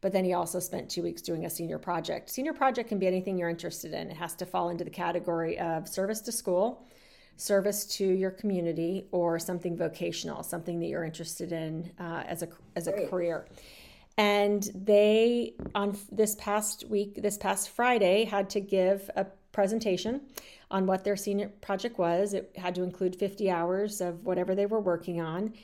but 0.00 0.12
then 0.12 0.24
he 0.24 0.32
also 0.32 0.58
spent 0.58 0.88
two 0.88 1.02
weeks 1.02 1.20
doing 1.20 1.44
a 1.44 1.50
senior 1.50 1.78
project. 1.78 2.30
Senior 2.30 2.54
project 2.54 2.88
can 2.88 2.98
be 2.98 3.06
anything 3.06 3.36
you're 3.36 3.50
interested 3.50 3.92
in. 3.92 4.10
It 4.10 4.16
has 4.16 4.34
to 4.36 4.46
fall 4.46 4.70
into 4.70 4.84
the 4.84 4.90
category 4.90 5.58
of 5.58 5.86
service 5.86 6.20
to 6.22 6.32
school, 6.32 6.86
service 7.36 7.84
to 7.96 8.04
your 8.06 8.30
community, 8.30 9.08
or 9.12 9.38
something 9.38 9.76
vocational, 9.76 10.42
something 10.42 10.80
that 10.80 10.86
you're 10.86 11.04
interested 11.04 11.52
in 11.52 11.92
uh, 11.98 12.24
as 12.26 12.42
a 12.42 12.48
as 12.76 12.86
a 12.86 13.06
career. 13.08 13.46
And 14.16 14.62
they 14.74 15.54
on 15.74 15.96
this 16.12 16.34
past 16.36 16.84
week, 16.88 17.22
this 17.22 17.38
past 17.38 17.70
Friday, 17.70 18.24
had 18.24 18.50
to 18.50 18.60
give 18.60 19.10
a 19.16 19.26
presentation 19.52 20.20
on 20.70 20.86
what 20.86 21.04
their 21.04 21.16
senior 21.16 21.48
project 21.60 21.98
was. 21.98 22.34
It 22.34 22.52
had 22.56 22.74
to 22.76 22.82
include 22.82 23.16
50 23.16 23.50
hours 23.50 24.00
of 24.00 24.24
whatever 24.24 24.54
they 24.54 24.66
were 24.66 24.80
working 24.80 25.20
on 25.20 25.54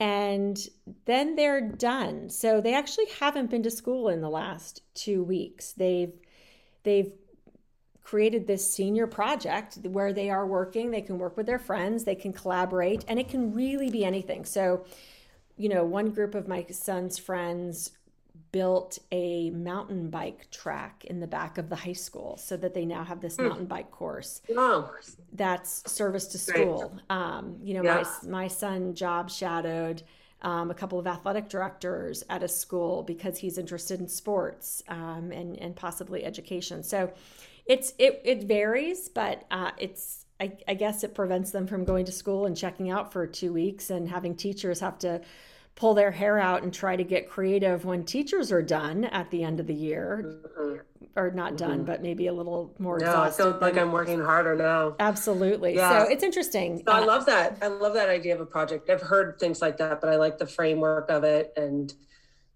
and 0.00 0.68
then 1.04 1.36
they're 1.36 1.60
done. 1.60 2.28
So 2.28 2.60
they 2.60 2.74
actually 2.74 3.06
haven't 3.20 3.50
been 3.50 3.62
to 3.62 3.70
school 3.70 4.08
in 4.08 4.20
the 4.20 4.30
last 4.30 4.82
2 4.94 5.22
weeks. 5.22 5.72
They've 5.72 6.12
they've 6.82 7.12
created 8.02 8.46
this 8.46 8.70
senior 8.70 9.06
project 9.06 9.78
where 9.84 10.12
they 10.12 10.28
are 10.28 10.46
working, 10.46 10.90
they 10.90 11.00
can 11.00 11.18
work 11.18 11.36
with 11.38 11.46
their 11.46 11.58
friends, 11.58 12.04
they 12.04 12.14
can 12.14 12.34
collaborate, 12.34 13.02
and 13.08 13.18
it 13.18 13.30
can 13.30 13.54
really 13.54 13.88
be 13.88 14.04
anything. 14.04 14.44
So, 14.44 14.84
you 15.56 15.68
know, 15.68 15.84
one 15.84 16.10
group 16.10 16.34
of 16.34 16.48
my 16.48 16.64
son's 16.70 17.18
friends 17.18 17.92
built 18.54 19.00
a 19.10 19.50
mountain 19.50 20.10
bike 20.10 20.48
track 20.52 21.04
in 21.06 21.18
the 21.18 21.26
back 21.26 21.58
of 21.58 21.68
the 21.68 21.74
high 21.74 21.92
school 21.92 22.36
so 22.36 22.56
that 22.56 22.72
they 22.72 22.84
now 22.84 23.02
have 23.02 23.20
this 23.20 23.36
mm. 23.36 23.48
mountain 23.48 23.66
bike 23.66 23.90
course 23.90 24.42
oh. 24.56 24.92
that's 25.32 25.82
service 25.90 26.28
to 26.28 26.38
school 26.38 26.96
um, 27.10 27.56
you 27.64 27.74
know 27.74 27.82
yeah. 27.82 28.04
my, 28.22 28.28
my 28.30 28.46
son 28.46 28.94
job 28.94 29.28
shadowed 29.28 30.04
um, 30.42 30.70
a 30.70 30.74
couple 30.74 31.00
of 31.00 31.06
athletic 31.08 31.48
directors 31.48 32.22
at 32.30 32.44
a 32.44 32.48
school 32.48 33.02
because 33.02 33.38
he's 33.38 33.58
interested 33.58 33.98
in 33.98 34.06
sports 34.06 34.84
um, 34.86 35.32
and, 35.32 35.58
and 35.58 35.74
possibly 35.74 36.24
education 36.24 36.84
so 36.84 37.12
it's 37.66 37.92
it, 37.98 38.20
it 38.24 38.44
varies 38.44 39.08
but 39.08 39.44
uh, 39.50 39.72
it's 39.78 40.23
I, 40.44 40.52
I 40.68 40.74
guess 40.74 41.04
it 41.04 41.14
prevents 41.14 41.50
them 41.52 41.66
from 41.66 41.84
going 41.84 42.04
to 42.04 42.12
school 42.12 42.44
and 42.44 42.54
checking 42.56 42.90
out 42.90 43.12
for 43.12 43.26
two 43.26 43.52
weeks 43.52 43.88
and 43.88 44.08
having 44.08 44.36
teachers 44.36 44.80
have 44.80 44.98
to 44.98 45.22
pull 45.74 45.94
their 45.94 46.10
hair 46.10 46.38
out 46.38 46.62
and 46.62 46.72
try 46.72 46.94
to 46.94 47.02
get 47.02 47.28
creative 47.28 47.84
when 47.84 48.04
teachers 48.04 48.52
are 48.52 48.62
done 48.62 49.04
at 49.06 49.30
the 49.30 49.42
end 49.42 49.58
of 49.58 49.66
the 49.66 49.74
year. 49.74 50.38
Mm-hmm. 50.58 51.06
or 51.16 51.30
not 51.30 51.56
done 51.56 51.78
mm-hmm. 51.78 51.84
but 51.84 52.02
maybe 52.02 52.26
a 52.26 52.32
little 52.32 52.74
more 52.78 52.98
no 52.98 53.20
i 53.20 53.30
feel 53.30 53.56
like 53.60 53.76
i'm 53.76 53.92
working 53.92 54.20
harder 54.20 54.54
now. 54.56 54.96
Absolutely. 54.98 55.74
Yeah. 55.74 56.04
so 56.04 56.10
it's 56.10 56.22
interesting 56.22 56.82
so 56.86 56.92
uh, 56.92 56.96
i 56.96 57.04
love 57.04 57.26
that. 57.26 57.58
I 57.62 57.68
love 57.68 57.94
that 57.94 58.08
idea 58.08 58.34
of 58.34 58.40
a 58.40 58.46
project. 58.46 58.90
I've 58.90 59.02
heard 59.02 59.38
things 59.40 59.62
like 59.62 59.78
that 59.78 60.00
but 60.00 60.10
i 60.10 60.16
like 60.16 60.38
the 60.38 60.46
framework 60.46 61.10
of 61.10 61.24
it 61.24 61.52
and 61.56 61.92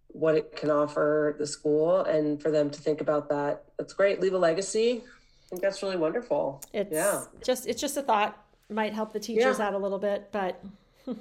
what 0.08 0.34
it 0.34 0.56
can 0.56 0.70
offer 0.70 1.36
the 1.38 1.46
school 1.46 2.00
and 2.00 2.40
for 2.42 2.50
them 2.50 2.70
to 2.70 2.80
think 2.80 3.00
about 3.00 3.28
that. 3.28 3.64
That's 3.78 3.92
great. 3.92 4.20
Leave 4.20 4.34
a 4.34 4.38
legacy 4.38 5.04
i 5.48 5.56
think 5.56 5.62
that's 5.62 5.82
really 5.82 5.96
wonderful. 5.96 6.62
It's 6.72 6.92
yeah. 6.92 7.24
just 7.44 7.66
it's 7.66 7.80
just 7.80 7.96
a 7.96 8.02
thought. 8.02 8.44
Might 8.70 8.92
help 8.92 9.14
the 9.14 9.20
teachers 9.20 9.58
yeah. 9.58 9.66
out 9.66 9.74
a 9.74 9.78
little 9.78 9.98
bit 9.98 10.28
but 10.30 10.62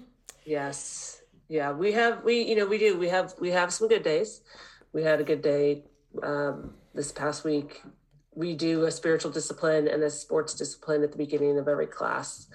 yes. 0.45 1.21
Yeah 1.47 1.71
we 1.71 1.93
have 1.93 2.23
we 2.23 2.41
you 2.41 2.55
know 2.55 2.65
we 2.65 2.77
do. 2.77 2.97
We 2.97 3.07
have 3.07 3.33
we 3.39 3.51
have 3.51 3.71
some 3.73 3.87
good 3.87 4.03
days. 4.03 4.41
We 4.93 5.03
had 5.03 5.21
a 5.21 5.23
good 5.23 5.41
day 5.41 5.83
um, 6.23 6.73
this 6.93 7.11
past 7.11 7.43
week. 7.43 7.81
We 8.35 8.53
do 8.53 8.83
a 8.83 8.91
spiritual 8.91 9.31
discipline 9.31 9.87
and 9.87 10.03
a 10.03 10.09
sports 10.09 10.53
discipline 10.53 11.03
at 11.03 11.11
the 11.11 11.17
beginning 11.17 11.57
of 11.57 11.67
every 11.67 11.87
class. 11.87 12.47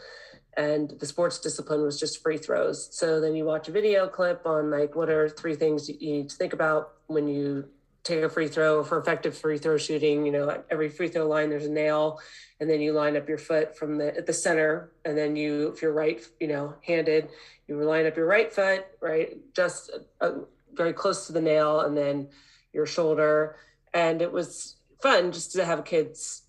And 0.56 0.90
the 1.00 1.06
sports 1.06 1.38
discipline 1.38 1.82
was 1.82 1.98
just 1.98 2.22
free 2.22 2.36
throws. 2.36 2.88
So 2.92 3.20
then 3.20 3.34
you 3.34 3.44
watch 3.44 3.68
a 3.68 3.72
video 3.72 4.06
clip 4.06 4.46
on 4.46 4.70
like 4.70 4.94
what 4.94 5.08
are 5.08 5.28
three 5.28 5.54
things 5.54 5.88
you 5.88 5.96
need 5.98 6.28
to 6.28 6.36
think 6.36 6.52
about 6.52 6.92
when 7.06 7.26
you 7.26 7.68
take 8.04 8.22
a 8.22 8.28
free 8.28 8.48
throw 8.48 8.82
for 8.82 8.98
effective 8.98 9.36
free 9.36 9.58
throw 9.58 9.78
shooting 9.78 10.26
you 10.26 10.32
know 10.32 10.62
every 10.70 10.88
free 10.88 11.08
throw 11.08 11.26
line 11.26 11.48
there's 11.48 11.66
a 11.66 11.70
nail 11.70 12.18
and 12.58 12.68
then 12.68 12.80
you 12.80 12.92
line 12.92 13.16
up 13.16 13.28
your 13.28 13.38
foot 13.38 13.76
from 13.76 13.96
the 13.96 14.16
at 14.16 14.26
the 14.26 14.32
center 14.32 14.90
and 15.04 15.16
then 15.16 15.36
you 15.36 15.68
if 15.68 15.82
you're 15.82 15.92
right 15.92 16.20
you 16.40 16.48
know 16.48 16.74
handed 16.82 17.28
you 17.68 17.80
line 17.80 18.06
up 18.06 18.16
your 18.16 18.26
right 18.26 18.52
foot 18.52 18.86
right 19.00 19.36
just 19.54 19.90
uh, 20.20 20.32
very 20.74 20.92
close 20.92 21.26
to 21.26 21.32
the 21.32 21.40
nail 21.40 21.80
and 21.80 21.96
then 21.96 22.28
your 22.72 22.86
shoulder. 22.86 23.56
And 23.94 24.22
it 24.22 24.32
was 24.32 24.76
fun 25.00 25.32
just 25.32 25.52
to 25.52 25.64
have 25.64 25.84
kids 25.84 26.42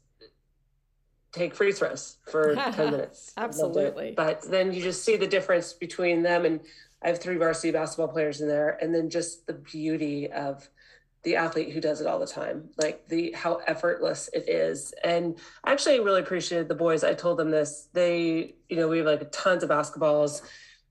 take 1.31 1.55
free 1.55 1.71
throws 1.71 2.17
for 2.29 2.55
10 2.73 2.91
minutes. 2.91 3.33
Absolutely. 3.37 4.13
But 4.15 4.43
then 4.49 4.73
you 4.73 4.81
just 4.81 5.03
see 5.03 5.17
the 5.17 5.27
difference 5.27 5.73
between 5.73 6.23
them 6.23 6.45
and 6.45 6.59
i 7.01 7.09
have 7.09 7.19
three 7.19 7.35
varsity 7.35 7.69
basketball 7.69 8.07
players 8.07 8.39
in 8.39 8.47
there 8.47 8.77
and 8.81 8.95
then 8.95 9.09
just 9.09 9.45
the 9.45 9.51
beauty 9.51 10.31
of 10.31 10.69
the 11.23 11.37
athlete 11.37 11.71
who 11.71 11.79
does 11.79 12.01
it 12.01 12.07
all 12.07 12.19
the 12.19 12.27
time 12.27 12.69
like 12.77 13.07
the 13.07 13.31
how 13.31 13.55
effortless 13.67 14.29
it 14.33 14.47
is. 14.47 14.93
And 15.03 15.37
I 15.63 15.71
actually 15.71 15.99
really 16.01 16.21
appreciated 16.21 16.67
the 16.67 16.75
boys. 16.75 17.03
I 17.03 17.13
told 17.13 17.37
them 17.37 17.49
this. 17.49 17.87
They 17.93 18.55
you 18.69 18.77
know 18.77 18.87
we 18.87 18.97
have 18.99 19.07
like 19.07 19.31
tons 19.31 19.63
of 19.63 19.69
basketballs 19.69 20.41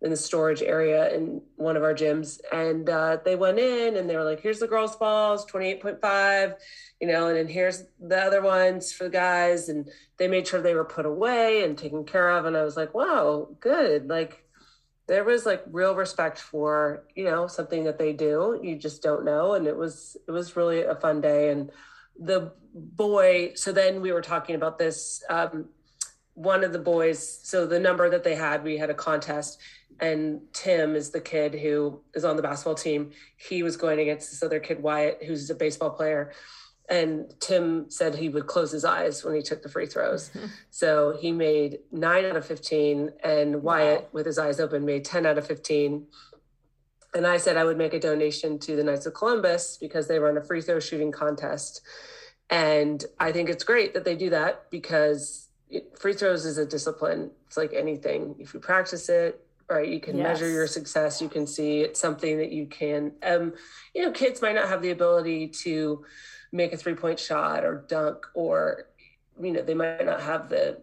in 0.01 0.11
the 0.11 0.17
storage 0.17 0.63
area 0.63 1.15
in 1.15 1.41
one 1.57 1.77
of 1.77 1.85
our 1.85 1.95
gyms. 1.95 2.41
And 2.51 2.89
uh, 2.89 3.19
they 3.25 3.37
went 3.37 3.59
in 3.59 3.97
and 3.97 4.09
they 4.09 4.17
were 4.17 4.25
like 4.25 4.41
here's 4.41 4.59
the 4.59 4.67
girls 4.67 4.97
balls 4.97 5.47
28.5 5.47 6.57
you 7.01 7.07
know 7.07 7.29
and 7.29 7.37
then 7.37 7.47
here's 7.47 7.85
the 8.01 8.19
other 8.19 8.41
ones 8.41 8.93
for 8.93 9.05
the 9.05 9.11
guys. 9.11 9.69
And 9.69 9.89
they 10.17 10.29
made 10.29 10.49
sure 10.49 10.63
they 10.63 10.75
were 10.75 10.85
put 10.85 11.05
away 11.05 11.63
and 11.63 11.77
taken 11.77 12.05
care 12.05 12.31
of. 12.31 12.47
And 12.47 12.57
i 12.57 12.65
was 12.65 12.77
like 12.77 12.95
wow 12.95 13.49
good. 13.61 14.09
Like 14.09 14.45
there 15.09 15.25
was 15.25 15.45
like 15.45 15.63
real 15.71 15.95
respect 15.95 16.39
for 16.39 17.05
you 17.15 17.25
know 17.25 17.47
something 17.47 17.85
that 17.85 17.99
they 17.99 18.13
do. 18.13 18.59
You 18.63 18.77
just 18.77 19.03
don't 19.03 19.25
know 19.25 19.55
and 19.55 19.67
it 19.67 19.77
was 19.77 20.17
it 20.27 20.31
was 20.31 20.57
really 20.57 20.83
a 20.83 20.95
fun 20.95 21.21
day. 21.21 21.51
And 21.51 21.71
the 22.19 22.53
boy 22.75 23.53
so 23.55 23.73
then 23.73 24.01
we 24.01 24.13
were 24.13 24.23
talking 24.23 24.55
about 24.55 24.79
this 24.79 25.23
um, 25.29 25.69
one 26.35 26.65
of 26.65 26.73
the 26.73 26.79
boys 26.79 27.41
so 27.43 27.67
the 27.67 27.79
number 27.79 28.09
that 28.09 28.25
they 28.25 28.35
had 28.35 28.65
we 28.65 28.79
had 28.79 28.89
a 28.89 28.95
contest 28.95 29.59
and 30.01 30.41
tim 30.55 30.97
is 30.97 31.11
the 31.11 31.21
kid 31.21 31.55
who 31.55 32.01
is 32.15 32.25
on 32.25 32.37
the 32.37 32.43
basketball 32.43 32.75
team. 32.75 33.11
He 33.37 33.63
was 33.63 33.77
going 33.77 34.01
against 34.01 34.31
this 34.31 34.43
other 34.43 34.61
kid 34.61 34.83
wyatt 34.83 35.23
who's 35.25 35.51
a 35.51 35.55
baseball 35.55 35.91
player 35.91 36.33
and 36.89 37.33
Tim 37.41 37.91
said 37.91 38.15
he 38.15 38.29
would 38.29 38.47
close 38.47 38.73
his 38.73 38.85
eyes 38.85 39.25
when 39.25 39.35
he 39.35 39.43
took 39.43 39.63
the 39.63 39.69
free 39.69 39.87
throws. 39.87 40.31
Mm-hmm. 40.31 40.47
So 40.75 41.17
he 41.21 41.33
made 41.33 41.79
nine 41.93 42.25
out 42.25 42.35
of 42.35 42.47
15, 42.47 43.13
and 43.23 43.63
Wyatt, 43.63 44.01
wow. 44.01 44.09
with 44.13 44.27
his 44.27 44.39
eyes 44.39 44.59
open, 44.59 44.85
made 44.85 45.05
10 45.05 45.27
out 45.27 45.39
of 45.39 45.47
15. 45.47 46.07
And 47.15 47.27
I 47.27 47.37
said 47.37 47.57
I 47.57 47.65
would 47.65 47.77
make 47.77 47.93
a 47.93 48.01
donation 48.01 48.59
to 48.61 48.75
the 48.75 48.83
Knights 48.83 49.07
of 49.07 49.15
Columbus 49.15 49.77
because 49.79 50.09
they 50.09 50.19
run 50.19 50.39
a 50.39 50.43
free 50.43 50.63
throw 50.63 50.81
shooting 50.81 51.13
contest. 51.13 51.83
And 52.51 53.05
I 53.21 53.33
think 53.33 53.49
it's 53.49 53.65
great 53.65 53.95
that 53.95 54.05
they 54.05 54.17
do 54.17 54.31
that 54.31 54.71
because 54.71 55.49
it, 55.69 55.99
free 55.99 56.15
throws 56.15 56.45
is 56.47 56.59
a 56.59 56.67
discipline. 56.67 57.31
It's 57.47 57.57
like 57.57 57.73
anything. 57.75 58.35
If 58.39 58.55
you 58.55 58.61
practice 58.61 59.09
it, 59.09 59.47
right, 59.71 59.89
you 59.89 60.01
can 60.01 60.17
yes. 60.17 60.25
measure 60.25 60.49
your 60.49 60.67
success. 60.67 61.21
You 61.21 61.29
can 61.29 61.47
see 61.47 61.81
it's 61.81 62.01
something 62.01 62.39
that 62.39 62.53
you 62.53 62.67
can, 62.67 63.13
um, 63.23 63.55
you 63.95 64.03
know, 64.03 64.11
kids 64.11 64.43
might 64.43 64.55
not 64.55 64.69
have 64.69 64.83
the 64.83 64.91
ability 64.91 65.49
to 65.49 66.05
make 66.53 66.73
a 66.73 66.77
three 66.77 66.95
point 66.95 67.19
shot 67.19 67.65
or 67.65 67.85
dunk 67.89 68.19
or 68.35 68.87
you 69.41 69.53
know 69.53 69.63
they 69.63 69.75
might 69.75 70.05
not 70.05 70.21
have 70.21 70.49
the 70.49 70.81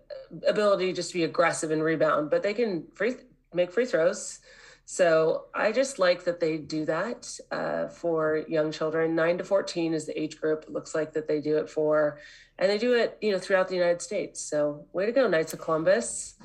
ability 0.48 0.92
just 0.92 1.12
to 1.12 1.18
be 1.18 1.24
aggressive 1.24 1.72
and 1.72 1.84
rebound 1.84 2.30
but 2.30 2.42
they 2.42 2.54
can 2.54 2.84
free 2.96 3.16
make 3.54 3.72
free 3.72 3.86
throws 3.86 4.40
So 4.92 5.46
I 5.54 5.72
just 5.72 6.00
like 6.00 6.24
that 6.24 6.40
they 6.40 6.58
do 6.58 6.84
that 6.86 7.30
uh, 7.52 7.90
for 7.90 8.44
young 8.48 8.72
children. 8.72 9.14
Nine 9.14 9.38
to 9.38 9.44
14 9.44 9.94
is 9.94 10.08
the 10.08 10.20
age 10.20 10.42
group. 10.42 10.64
It 10.64 10.72
looks 10.72 10.96
like 10.96 11.14
that 11.14 11.28
they 11.28 11.40
do 11.42 11.58
it 11.58 11.70
for, 11.70 12.18
and 12.58 12.68
they 12.72 12.80
do 12.80 12.96
it, 12.96 13.16
you 13.22 13.32
know, 13.32 13.38
throughout 13.38 13.68
the 13.68 13.76
United 13.76 14.02
States. 14.02 14.42
So 14.42 14.88
way 14.92 15.06
to 15.06 15.12
go, 15.12 15.28
Knights 15.28 15.54
of 15.54 15.60
Columbus. 15.60 16.40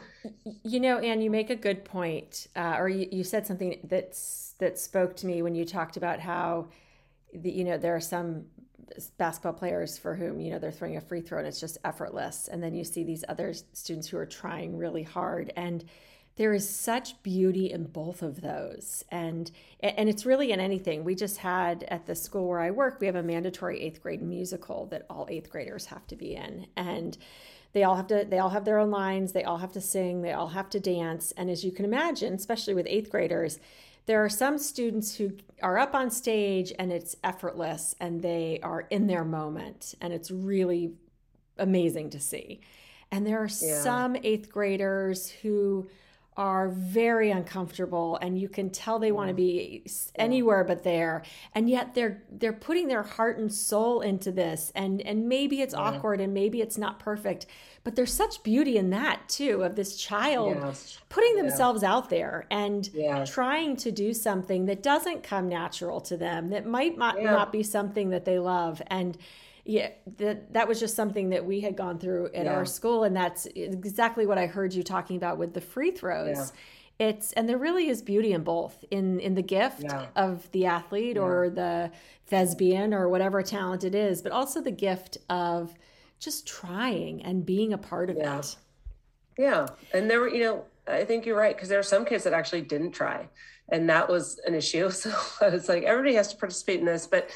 You 0.63 0.79
know, 0.81 0.99
Anne, 0.99 1.23
you 1.23 1.31
make 1.31 1.49
a 1.49 1.57
good 1.57 1.87
point, 1.87 2.47
uh, 2.55 2.77
or 2.79 2.91
you, 2.91 3.09
you 3.11 3.25
said 3.25 3.47
something 3.47 3.79
that's 3.85 4.55
that 4.59 4.79
spoke 4.79 5.17
to 5.17 5.27
me 5.27 5.41
when 5.41 5.55
you 5.55 5.65
talked 5.65 5.97
about 5.97 6.21
how, 6.21 6.69
the, 7.33 7.51
you 7.51 7.65
know, 7.65 7.79
there 7.79 7.97
are 7.97 8.01
some 8.01 8.45
basketball 9.19 9.53
players 9.53 9.99
for 9.99 10.15
whom 10.15 10.41
you 10.41 10.51
know 10.51 10.59
they're 10.59 10.73
throwing 10.73 10.97
a 10.97 11.01
free 11.01 11.21
throw 11.21 11.39
and 11.39 11.47
it's 11.47 11.61
just 11.61 11.79
effortless, 11.85 12.49
and 12.49 12.63
then 12.63 12.75
you 12.75 12.85
see 12.85 13.05
these 13.05 13.25
other 13.29 13.55
students 13.73 14.09
who 14.09 14.19
are 14.19 14.27
trying 14.27 14.77
really 14.77 15.03
hard. 15.03 15.53
And 15.57 15.85
there 16.37 16.53
is 16.53 16.69
such 16.69 17.23
beauty 17.23 17.71
in 17.71 17.85
both 17.85 18.23
of 18.23 18.41
those. 18.41 19.05
And 19.11 19.51
and 19.81 20.09
it's 20.09 20.27
really 20.27 20.53
in 20.53 20.61
anything. 20.61 21.05
We 21.05 21.15
just 21.15 21.39
had 21.39 21.85
at 21.85 22.07
the 22.07 22.15
school 22.15 22.49
where 22.49 22.61
i 22.61 22.71
work 22.71 22.99
we 23.01 23.07
have 23.07 23.17
a 23.17 23.23
mandatory 23.23 23.81
eighth 23.81 24.03
grade 24.03 24.23
musical 24.23 24.87
that 24.87 25.07
all 25.09 25.27
eighth 25.31 25.51
graders 25.51 25.87
have 25.87 26.07
to 26.09 26.17
be 26.17 26.35
in. 26.35 26.67
And 26.77 27.17
they 27.73 27.85
all 27.85 27.97
have 27.97 28.09
to 28.09 28.27
they 28.29 28.39
all 28.39 28.51
have 28.51 28.65
their 28.65 28.79
own 28.79 28.91
lines. 28.91 29.33
They 29.33 29.45
all 29.45 29.59
have 29.59 29.73
to 29.73 29.81
sing. 29.81 30.23
They 30.23 30.33
all 30.33 30.49
have 30.49 30.71
to 30.71 30.81
dance. 30.81 31.33
And 31.33 31.51
as 31.51 31.65
you 31.65 31.71
can 31.71 31.85
imagine 31.85 32.35
especially 32.35 32.75
with 32.75 32.87
eighth 32.89 33.11
graders 33.11 33.61
there 34.07 34.25
are 34.25 34.29
some 34.29 34.59
students 34.59 35.17
who 35.17 35.33
are 35.63 35.79
up 35.79 35.95
on 35.95 36.11
stage 36.11 36.73
and 36.79 36.93
it's 36.93 37.17
effortless 37.25 37.95
and 38.01 38.23
they 38.23 38.61
are 38.63 38.83
in 38.91 39.07
their 39.07 39.25
moment 39.25 39.95
and 40.01 40.13
it's 40.13 40.31
really 40.31 40.93
amazing 41.59 42.11
to 42.11 42.21
see 42.21 42.61
and 43.11 43.27
there 43.27 43.39
are 43.39 43.49
yeah. 43.63 43.81
some 43.81 44.17
eighth 44.23 44.51
graders 44.51 45.31
who 45.31 45.87
are 46.37 46.69
very 46.69 47.31
uncomfortable 47.31 48.19
and 48.21 48.41
you 48.41 48.49
can 48.49 48.69
tell 48.69 48.99
they 48.99 49.13
want 49.13 49.29
to 49.29 49.35
mm. 49.35 49.37
be 49.37 49.87
anywhere 50.17 50.65
but 50.65 50.83
there 50.83 51.23
and 51.55 51.71
yet 51.71 51.95
they're 51.95 52.25
they're 52.33 52.53
putting 52.53 52.89
their 52.89 53.05
heart 53.05 53.39
and 53.39 53.53
soul 53.53 54.01
into 54.01 54.33
this 54.33 54.73
and 54.75 55.01
and 55.03 55.29
maybe 55.29 55.61
it's 55.61 55.75
yeah. 55.75 55.81
awkward 55.81 56.21
and 56.21 56.35
maybe 56.35 56.61
it's 56.61 56.77
not 56.77 56.99
perfect 56.99 57.47
but 57.85 57.97
there's 57.97 58.13
such 58.13 58.43
beauty 58.43 58.79
in 58.79 58.91
that 58.91 59.29
too 59.29 59.63
of 59.63 59.77
this 59.77 59.97
child 59.97 60.57
yes. 60.57 60.99
putting 61.11 61.37
themselves 61.37 61.83
yeah. 61.83 61.93
out 61.93 62.11
there 62.11 62.47
and 62.51 62.91
yeah. 62.95 63.25
trying 63.25 63.77
to 63.77 63.93
do 63.93 64.13
something 64.13 64.65
that 64.67 64.83
doesn't 64.83 65.23
come 65.23 65.49
natural 65.49 66.01
to 66.01 66.17
them 66.17 66.51
that 66.51 66.67
might 66.67 66.99
not, 66.99 67.23
not 67.23 67.53
be 67.53 67.63
something 67.63 68.11
that 68.11 68.25
they 68.25 68.39
love 68.39 68.83
and 68.89 69.17
yeah 69.65 69.91
that 70.19 70.53
that 70.53 70.69
was 70.69 70.81
just 70.81 70.95
something 70.95 71.31
that 71.31 71.45
we 71.45 71.61
had 71.61 71.77
gone 71.77 71.99
through 71.99 72.27
at 72.35 72.47
yeah. 72.47 72.55
our 72.55 72.65
school 72.65 73.05
and 73.05 73.17
that's 73.17 73.47
exactly 73.55 74.27
what 74.27 74.39
i 74.39 74.47
heard 74.47 74.75
you 74.75 74.83
talking 74.83 75.17
about 75.17 75.39
with 75.39 75.55
the 75.55 75.61
free 75.61 75.91
throws 75.91 76.53
yeah. 76.99 77.07
it's 77.09 77.33
and 77.33 77.49
there 77.49 77.57
really 77.57 77.89
is 77.89 78.03
beauty 78.03 78.33
in 78.33 78.43
both 78.43 78.85
in 78.91 79.21
in 79.21 79.35
the 79.35 79.43
gift 79.43 79.83
yeah. 79.83 80.07
of 80.17 80.51
the 80.53 80.67
athlete 80.67 81.17
or 81.17 81.49
the 81.49 81.91
thespian 82.27 82.93
or 82.93 83.09
whatever 83.09 83.43
talent 83.43 83.85
it 83.85 83.95
is 83.95 84.21
but 84.21 84.33
also 84.33 84.61
the 84.61 84.71
gift 84.71 85.17
of 85.31 85.75
just 86.19 86.47
trying 86.47 87.23
and 87.23 87.45
being 87.45 87.73
a 87.73 87.79
part 87.79 88.11
of 88.11 88.17
it 88.17 88.57
yeah 89.39 89.67
and 89.93 90.11
there 90.11 90.21
were 90.21 90.29
you 90.29 90.43
know 90.43 90.65
i 90.87 91.05
think 91.05 91.27
you're 91.27 91.37
right 91.37 91.57
because 91.57 91.69
there 91.69 91.79
are 91.79 91.83
some 91.83 92.05
kids 92.05 92.25
that 92.25 92.33
actually 92.33 92.63
didn't 92.63 92.93
try 92.93 93.29
and 93.71 93.89
that 93.89 94.09
was 94.09 94.41
an 94.47 94.55
issue 94.55 94.91
so 94.91 95.15
it's 95.43 95.69
like 95.69 95.83
everybody 95.83 96.15
has 96.15 96.29
to 96.29 96.37
participate 96.37 96.81
in 96.81 96.87
this 96.87 97.07
but 97.07 97.31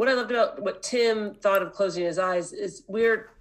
what 0.00 0.08
I 0.08 0.14
loved 0.14 0.30
about 0.30 0.62
what 0.62 0.82
Tim 0.82 1.34
thought 1.34 1.60
of 1.60 1.74
closing 1.74 2.06
his 2.06 2.18
eyes 2.18 2.54
is 2.54 2.84
we're 2.88 3.32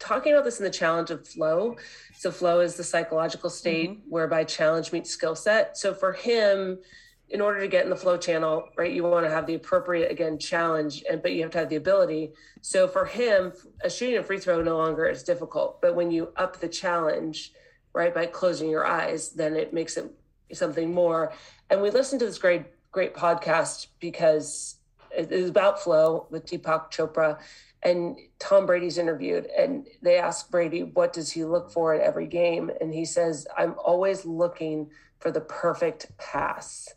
talking 0.00 0.32
about 0.32 0.42
this 0.42 0.58
in 0.58 0.64
the 0.64 0.70
challenge 0.70 1.12
of 1.12 1.24
flow. 1.28 1.76
So 2.16 2.32
flow 2.32 2.58
is 2.58 2.74
the 2.74 2.82
psychological 2.82 3.48
state 3.48 3.90
mm-hmm. 3.90 4.10
whereby 4.10 4.42
challenge 4.42 4.90
meets 4.90 5.10
skill 5.10 5.36
set. 5.36 5.78
So 5.78 5.94
for 5.94 6.12
him, 6.12 6.80
in 7.30 7.40
order 7.40 7.60
to 7.60 7.68
get 7.68 7.84
in 7.84 7.90
the 7.90 7.96
flow 7.96 8.16
channel, 8.16 8.68
right, 8.76 8.92
you 8.92 9.02
want 9.02 9.26
to 9.26 9.30
have 9.30 9.46
the 9.46 9.54
appropriate 9.54 10.10
again 10.10 10.38
challenge, 10.38 11.04
and 11.10 11.22
but 11.22 11.32
you 11.32 11.42
have 11.42 11.50
to 11.52 11.58
have 11.58 11.68
the 11.68 11.76
ability. 11.76 12.32
So 12.62 12.88
for 12.88 13.04
him, 13.04 13.52
a 13.82 13.90
shooting 13.90 14.16
a 14.16 14.22
free 14.22 14.38
throw 14.38 14.62
no 14.62 14.76
longer 14.78 15.06
is 15.06 15.22
difficult. 15.22 15.80
But 15.82 15.94
when 15.94 16.10
you 16.10 16.32
up 16.36 16.58
the 16.58 16.68
challenge, 16.68 17.52
right, 17.92 18.14
by 18.14 18.26
closing 18.26 18.70
your 18.70 18.86
eyes, 18.86 19.30
then 19.30 19.56
it 19.56 19.74
makes 19.74 19.96
it 19.96 20.10
something 20.52 20.92
more. 20.92 21.32
And 21.68 21.82
we 21.82 21.90
listened 21.90 22.20
to 22.20 22.26
this 22.26 22.38
great 22.38 22.64
great 22.90 23.14
podcast 23.14 23.88
because 24.00 24.76
it 25.16 25.30
is 25.30 25.50
about 25.50 25.82
flow 25.82 26.26
with 26.30 26.46
Deepak 26.46 26.90
Chopra. 26.90 27.38
And 27.82 28.16
Tom 28.38 28.66
Brady's 28.66 28.98
interviewed, 28.98 29.46
and 29.56 29.86
they 30.02 30.18
ask 30.18 30.50
Brady, 30.50 30.82
What 30.82 31.12
does 31.12 31.32
he 31.32 31.44
look 31.44 31.70
for 31.70 31.94
in 31.94 32.00
every 32.00 32.26
game? 32.26 32.70
And 32.80 32.92
he 32.92 33.04
says, 33.04 33.46
I'm 33.56 33.74
always 33.78 34.24
looking 34.24 34.90
for 35.20 35.30
the 35.30 35.40
perfect 35.40 36.16
pass. 36.18 36.88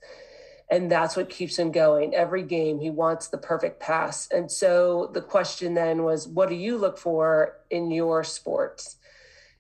And 0.70 0.90
that's 0.90 1.18
what 1.18 1.30
keeps 1.30 1.60
him 1.60 1.72
going. 1.72 2.16
Every 2.16 2.44
game, 2.44 2.80
he 2.80 2.90
wants 2.90 3.28
the 3.28 3.38
perfect 3.38 3.82
pass. 3.82 4.30
And 4.32 4.50
so 4.50 5.12
the 5.14 5.22
question 5.22 5.74
then 5.74 6.04
was, 6.04 6.28
What 6.28 6.50
do 6.50 6.56
you 6.56 6.78
look 6.78 6.98
for 6.98 7.58
in 7.70 7.92
your 7.92 8.24
sports? 8.24 8.98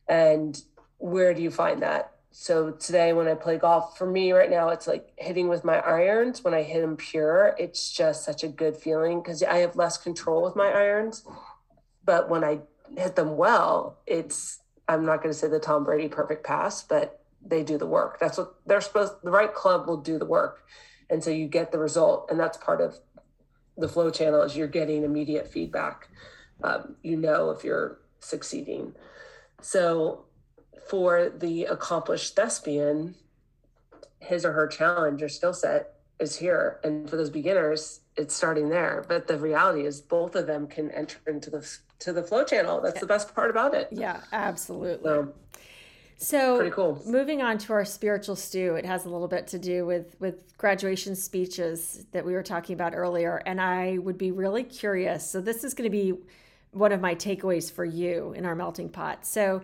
And 0.07 0.60
where 0.97 1.34
do 1.34 1.41
you 1.41 1.51
find 1.51 1.81
that? 1.81 2.13
So 2.32 2.72
today 2.72 3.12
when 3.12 3.28
I 3.28 3.36
play 3.36 3.58
golf, 3.58 3.98
for 3.98 4.10
me 4.10 4.32
right 4.32 4.50
now, 4.50 4.70
it's 4.70 4.88
like 4.88 5.12
hitting 5.17 5.50
with 5.50 5.65
my 5.65 5.80
irons. 5.80 6.44
When 6.44 6.54
I 6.54 6.63
hit 6.63 6.82
them 6.82 6.96
pure, 6.96 7.56
it's 7.60 7.91
just 7.91 8.24
such 8.24 8.44
a 8.44 8.48
good 8.48 8.78
feeling 8.78 9.22
because 9.22 9.44
I 9.44 9.58
have 9.58 9.76
less 9.76 9.98
control 9.98 10.41
with 10.41 10.56
my 10.56 10.70
irons. 10.70 11.26
But 12.06 12.30
when 12.30 12.44
I 12.44 12.62
hit 12.98 13.15
them 13.15 13.36
well, 13.36 14.00
it's 14.08 14.60
I'm 14.88 15.06
not 15.06 15.17
going 15.17 15.34
to 15.34 15.38
say 15.38 15.50
the 15.50 15.60
Tom 15.60 15.84
Brady 15.84 16.08
perfect 16.08 16.46
pass, 16.46 16.84
but 16.84 17.22
they 17.46 17.63
do 17.63 17.78
the 17.78 17.86
work. 17.86 18.20
That's 18.20 18.38
what 18.38 18.56
they're 18.65 18.82
supposed. 18.82 19.13
The 19.24 19.32
right 19.32 19.54
club 19.54 19.88
will 19.88 19.98
do 19.98 20.17
the 20.17 20.26
work, 20.26 20.63
and 21.10 21.22
so 21.22 21.30
you 21.30 21.48
get 21.48 21.72
the 21.72 21.80
result, 21.80 22.28
and 22.32 22.39
that's 22.39 22.58
part 22.58 22.80
of 22.80 22.98
the 23.78 23.89
flow 23.89 24.10
channel 24.10 24.41
is 24.41 24.56
you're 24.56 24.67
getting 24.67 25.04
immediate 25.04 25.52
feedback. 25.52 26.08
Um, 26.63 26.96
you 27.04 27.17
know 27.17 27.50
if 27.50 27.63
you're 27.63 28.00
succeeding. 28.20 28.94
So 29.62 30.26
for 30.88 31.29
the 31.29 31.65
accomplished 31.65 32.36
thespian, 32.36 33.15
his 34.19 34.45
or 34.45 34.53
her 34.53 34.67
challenge 34.67 35.21
or 35.23 35.29
skill 35.29 35.53
set 35.53 35.95
is 36.19 36.38
here. 36.38 36.79
And 36.84 37.10
for 37.10 37.17
those 37.17 37.29
beginners, 37.29 38.01
it's 38.15 38.36
starting 38.36 38.69
there. 38.69 39.03
But 39.07 39.27
the 39.27 39.38
reality 39.38 39.86
is 39.86 40.01
both 40.01 40.36
of 40.36 40.47
them 40.47 40.67
can 40.67 40.91
enter 40.91 41.17
into 41.27 41.49
the 41.49 41.77
to 41.99 42.13
the 42.13 42.23
flow 42.23 42.43
channel. 42.43 42.81
That's 42.81 42.99
the 42.99 43.05
best 43.05 43.34
part 43.34 43.49
about 43.49 43.73
it. 43.73 43.88
Yeah, 43.91 44.21
absolutely. 44.31 45.10
So, 45.10 45.34
so 46.17 46.55
pretty 46.57 46.71
cool. 46.71 47.01
Moving 47.05 47.41
on 47.41 47.57
to 47.60 47.73
our 47.73 47.86
spiritual 47.86 48.36
stew, 48.36 48.75
it 48.75 48.86
has 48.86 49.05
a 49.05 49.10
little 49.10 49.27
bit 49.27 49.47
to 49.47 49.60
do 49.60 49.86
with 49.86 50.15
with 50.19 50.57
graduation 50.57 51.15
speeches 51.15 52.05
that 52.12 52.25
we 52.25 52.34
were 52.34 52.43
talking 52.43 52.73
about 52.73 52.93
earlier, 52.95 53.41
and 53.45 53.60
I 53.60 53.97
would 53.97 54.17
be 54.17 54.31
really 54.31 54.63
curious. 54.63 55.29
So 55.29 55.41
this 55.41 55.63
is 55.63 55.73
going 55.73 55.89
to 55.89 55.95
be 55.95 56.13
one 56.71 56.91
of 56.91 57.01
my 57.01 57.15
takeaways 57.15 57.71
for 57.71 57.84
you 57.84 58.34
in 58.34 58.45
our 58.45 58.55
melting 58.55 58.89
pot. 58.89 59.25
So 59.25 59.62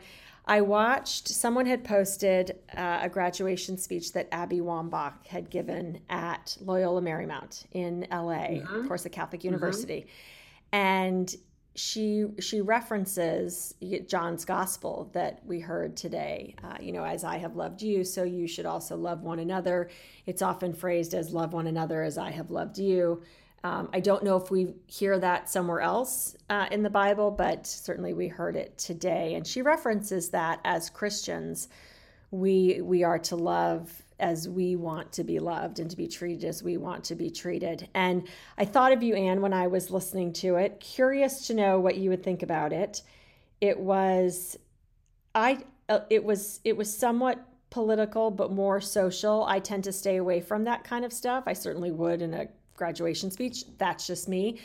I 0.47 0.61
watched 0.61 1.27
someone 1.27 1.65
had 1.65 1.83
posted 1.83 2.57
uh, 2.75 2.99
a 3.01 3.09
graduation 3.09 3.77
speech 3.77 4.13
that 4.13 4.29
Abby 4.31 4.61
Wambach 4.61 5.27
had 5.27 5.49
given 5.49 5.99
at 6.09 6.57
Loyola 6.61 7.01
Marymount 7.01 7.65
in 7.73 8.07
LA, 8.09 8.47
mm-hmm. 8.47 8.75
of 8.75 8.87
course, 8.87 9.05
a 9.05 9.09
Catholic 9.09 9.41
mm-hmm. 9.41 9.47
university, 9.47 10.01
mm-hmm. 10.01 10.75
and 10.77 11.35
she 11.75 12.25
she 12.39 12.61
references 12.61 13.75
John's 14.07 14.45
gospel 14.45 15.11
that 15.13 15.41
we 15.45 15.59
heard 15.59 15.95
today. 15.97 16.55
Uh, 16.63 16.77
you 16.79 16.91
know, 16.91 17.03
as 17.03 17.23
I 17.23 17.37
have 17.37 17.55
loved 17.55 17.81
you, 17.81 18.03
so 18.03 18.23
you 18.23 18.47
should 18.47 18.65
also 18.65 18.95
love 18.95 19.21
one 19.21 19.39
another. 19.39 19.89
It's 20.25 20.41
often 20.41 20.73
phrased 20.73 21.13
as 21.13 21.33
"love 21.33 21.53
one 21.53 21.67
another 21.67 22.03
as 22.03 22.17
I 22.17 22.31
have 22.31 22.51
loved 22.51 22.79
you." 22.79 23.21
Um, 23.67 23.89
I 23.91 23.99
don't 23.99 24.23
know 24.23 24.37
if 24.37 24.49
we 24.49 24.75
hear 24.85 25.19
that 25.19 25.49
somewhere 25.49 25.81
else 25.81 26.37
uh, 26.49 26.67
in 26.71 26.83
the 26.83 26.89
Bible, 26.89 27.31
but 27.31 27.67
certainly 27.67 28.13
we 28.13 28.29
heard 28.29 28.55
it 28.55 28.77
today. 28.77 29.35
And 29.35 29.45
she 29.45 29.61
references 29.61 30.29
that 30.29 30.61
as 30.63 30.89
Christians, 30.89 31.67
we 32.31 32.79
we 32.81 33.03
are 33.03 33.19
to 33.19 33.35
love 33.35 33.91
as 34.19 34.47
we 34.47 34.77
want 34.77 35.11
to 35.13 35.23
be 35.23 35.39
loved 35.39 35.79
and 35.79 35.89
to 35.89 35.97
be 35.97 36.07
treated 36.07 36.45
as 36.45 36.63
we 36.63 36.77
want 36.77 37.03
to 37.05 37.15
be 37.15 37.29
treated. 37.29 37.89
And 37.93 38.27
I 38.57 38.63
thought 38.63 38.93
of 38.93 39.03
you, 39.03 39.15
Anne, 39.15 39.41
when 39.41 39.53
I 39.53 39.67
was 39.67 39.91
listening 39.91 40.31
to 40.33 40.55
it. 40.55 40.79
Curious 40.79 41.47
to 41.47 41.53
know 41.53 41.77
what 41.79 41.97
you 41.97 42.09
would 42.09 42.23
think 42.23 42.43
about 42.43 42.71
it. 42.71 43.01
It 43.59 43.77
was, 43.77 44.57
I 45.35 45.59
uh, 45.89 45.99
it 46.09 46.23
was 46.23 46.61
it 46.63 46.77
was 46.77 46.93
somewhat 46.93 47.45
political 47.69 48.31
but 48.31 48.49
more 48.49 48.79
social. 48.79 49.43
I 49.43 49.59
tend 49.59 49.83
to 49.83 49.91
stay 49.91 50.15
away 50.15 50.39
from 50.39 50.63
that 50.63 50.85
kind 50.85 51.03
of 51.03 51.11
stuff. 51.11 51.43
I 51.47 51.53
certainly 51.53 51.91
would 51.91 52.21
in 52.21 52.33
a 52.33 52.47
graduation 52.77 53.29
speech. 53.29 53.65
That's 53.77 54.07
just 54.07 54.29
me. 54.29 54.59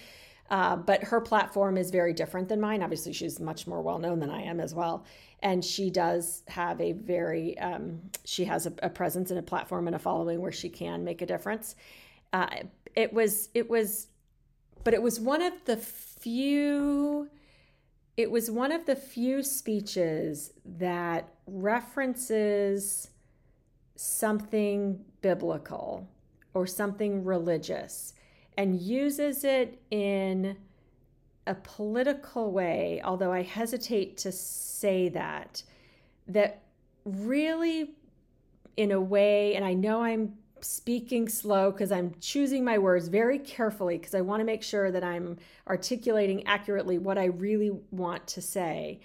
Uh, 0.51 0.77
but 0.77 1.03
her 1.03 1.19
platform 1.21 1.79
is 1.79 1.91
very 1.91 2.13
different 2.13 2.47
than 2.49 2.61
mine. 2.61 2.83
Obviously, 2.83 3.13
she's 3.13 3.41
much 3.41 3.67
more 3.67 3.81
well 3.81 3.99
known 3.99 4.21
than 4.21 4.29
I 4.29 4.43
am 4.43 4.61
as 4.61 4.75
well. 4.75 5.05
And 5.43 5.65
she 5.65 5.89
does 5.91 6.43
have 6.47 6.79
a 6.81 6.93
very, 6.93 7.59
um, 7.59 8.03
she 8.25 8.45
has 8.45 8.67
a, 8.67 8.73
a, 8.83 8.91
presence 8.91 9.31
and 9.31 9.39
a 9.39 9.43
platform 9.43 9.87
and 9.87 9.97
a 9.97 9.99
following 9.99 10.41
where 10.43 10.53
she 10.53 10.69
can 10.69 11.05
make 11.05 11.23
a 11.23 11.27
difference. 11.27 11.75
Uh, 12.35 12.49
it 12.95 13.15
was, 13.15 13.49
it 13.55 13.69
was, 13.71 14.09
but 14.85 14.93
it 14.93 15.03
was 15.03 15.19
one 15.19 15.41
of 15.41 15.55
the 15.65 15.77
few, 15.77 17.31
it 18.19 18.31
was 18.31 18.51
one 18.51 18.73
of 18.73 18.85
the 18.85 18.95
few 18.95 19.43
speeches 19.43 20.53
that 20.65 21.31
references 21.47 23.09
something 23.97 25.03
biblical 25.23 26.09
or 26.55 26.67
something 26.67 27.25
religious 27.25 28.15
and 28.57 28.81
uses 28.81 29.45
it 29.45 29.81
in 29.91 30.57
a 31.47 31.55
political 31.55 32.53
way, 32.53 33.01
although 33.05 33.33
I 33.33 33.43
hesitate 33.43 34.17
to 34.19 34.33
say 34.33 35.09
that, 35.11 35.63
that 36.29 36.63
really, 37.05 37.95
in 38.77 38.93
a 38.93 39.01
way, 39.01 39.55
and 39.55 39.65
I 39.65 39.75
know 39.75 40.03
I'm 40.03 40.35
speaking 40.61 41.29
slow 41.29 41.73
because 41.73 41.91
I'm 41.91 42.15
choosing 42.21 42.65
my 42.65 42.79
words 42.79 43.09
very 43.09 43.39
carefully 43.39 43.99
because 43.99 44.15
I 44.15 44.21
want 44.21 44.41
to 44.41 44.45
make 44.45 44.63
sure 44.63 44.91
that 44.93 45.03
I'm 45.03 45.39
articulating 45.67 46.47
accurately 46.47 46.99
what 46.99 47.19
I 47.19 47.25
really 47.25 47.73
want 47.91 48.27
to 48.29 48.43
say 48.43 49.01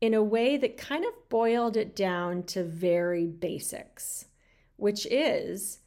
in 0.00 0.14
a 0.14 0.22
way 0.22 0.56
that 0.56 0.76
kind 0.76 1.04
of 1.04 1.12
boiled 1.28 1.76
it 1.76 1.96
down 1.96 2.42
to 2.44 2.62
very 2.62 3.26
basics, 3.26 4.26
which 4.76 5.06
is 5.06 5.78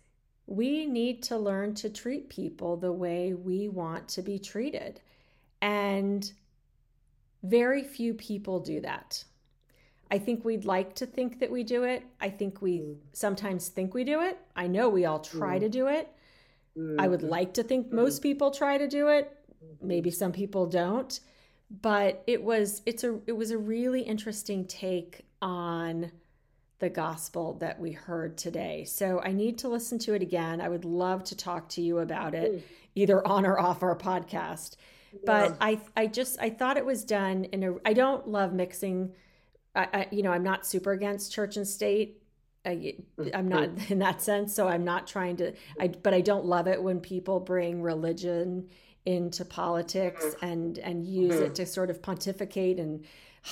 we 0.49 0.87
need 0.87 1.21
to 1.21 1.37
learn 1.37 1.75
to 1.75 1.89
treat 1.91 2.27
people 2.27 2.75
the 2.75 2.91
way 2.91 3.33
we 3.35 3.69
want 3.69 4.07
to 4.09 4.23
be 4.23 4.39
treated. 4.39 4.99
And 5.61 6.29
very 7.43 7.83
few 7.83 8.15
people 8.15 8.59
do 8.59 8.81
that. 8.81 9.23
I 10.09 10.17
think 10.17 10.43
we'd 10.43 10.65
like 10.65 10.95
to 10.95 11.05
think 11.05 11.39
that 11.39 11.51
we 11.51 11.63
do 11.63 11.83
it. 11.83 12.03
I 12.19 12.31
think 12.31 12.63
we 12.63 12.79
mm. 12.79 12.95
sometimes 13.13 13.67
think 13.67 13.93
we 13.93 14.03
do 14.03 14.21
it. 14.21 14.39
I 14.55 14.65
know 14.65 14.89
we 14.89 15.05
all 15.05 15.19
try 15.19 15.57
mm. 15.57 15.61
to 15.61 15.69
do 15.69 15.87
it. 15.87 16.09
Mm. 16.75 16.95
I 16.99 17.07
would 17.07 17.19
mm-hmm. 17.19 17.29
like 17.29 17.53
to 17.53 17.63
think 17.63 17.87
mm-hmm. 17.87 17.97
most 17.97 18.23
people 18.23 18.49
try 18.49 18.79
to 18.79 18.87
do 18.87 19.09
it. 19.09 19.31
Mm-hmm. 19.63 19.87
Maybe 19.87 20.09
some 20.09 20.31
people 20.31 20.65
don't. 20.65 21.19
But 21.69 22.23
it 22.25 22.43
was 22.43 22.81
it's 22.87 23.03
a 23.03 23.19
it 23.27 23.33
was 23.33 23.51
a 23.51 23.57
really 23.59 24.01
interesting 24.01 24.65
take 24.65 25.27
on 25.43 26.11
the 26.79 26.89
gospel 26.89 27.55
that 27.55 27.79
we 27.79 27.91
heard 27.91 28.37
today. 28.37 28.85
So 28.85 29.21
I 29.23 29.31
need 29.31 29.57
to 29.59 29.69
listen 29.69 29.99
to 29.99 30.13
it 30.13 30.21
again. 30.21 30.61
I 30.61 30.69
would 30.69 30.85
love 30.85 31.23
to 31.25 31.35
talk 31.35 31.69
to 31.69 31.81
you 31.81 31.99
about 31.99 32.33
it 32.33 32.53
mm. 32.53 32.61
either 32.95 33.25
on 33.27 33.45
or 33.45 33.59
off 33.59 33.83
our 33.83 33.97
podcast. 33.97 34.77
Yeah. 35.11 35.19
But 35.25 35.57
I 35.59 35.79
I 35.95 36.07
just 36.07 36.39
I 36.39 36.49
thought 36.49 36.77
it 36.77 36.85
was 36.85 37.03
done 37.03 37.45
in 37.45 37.63
a 37.63 37.75
I 37.85 37.93
don't 37.93 38.27
love 38.27 38.53
mixing 38.53 39.13
I, 39.75 39.87
I, 39.93 40.07
you 40.11 40.23
know, 40.23 40.31
I'm 40.31 40.43
not 40.43 40.65
super 40.65 40.91
against 40.91 41.31
church 41.31 41.57
and 41.57 41.67
state. 41.67 42.21
I, 42.65 42.95
mm. 43.17 43.33
am 43.33 43.47
not 43.47 43.69
mm-hmm. 43.69 43.93
in 43.93 43.99
that 43.99 44.21
sense. 44.21 44.53
So 44.53 44.67
I'm 44.67 44.83
not 44.83 45.07
trying 45.07 45.37
to, 45.37 45.53
I, 45.79 45.89
mm. 45.89 46.03
but 46.03 46.13
I 46.13 46.21
don't 46.21 46.45
love 46.45 46.67
it 46.67 46.81
when 46.81 46.99
people 46.99 47.39
bring 47.39 47.81
religion 47.81 48.69
into 49.05 49.45
politics 49.45 50.35
and, 50.41 50.77
and 50.79 51.07
use 51.07 51.35
it 51.35 51.55
to 51.55 51.65
sort 51.65 51.89
of 51.89 52.01
pontificate 52.01 52.79
and 52.79 53.05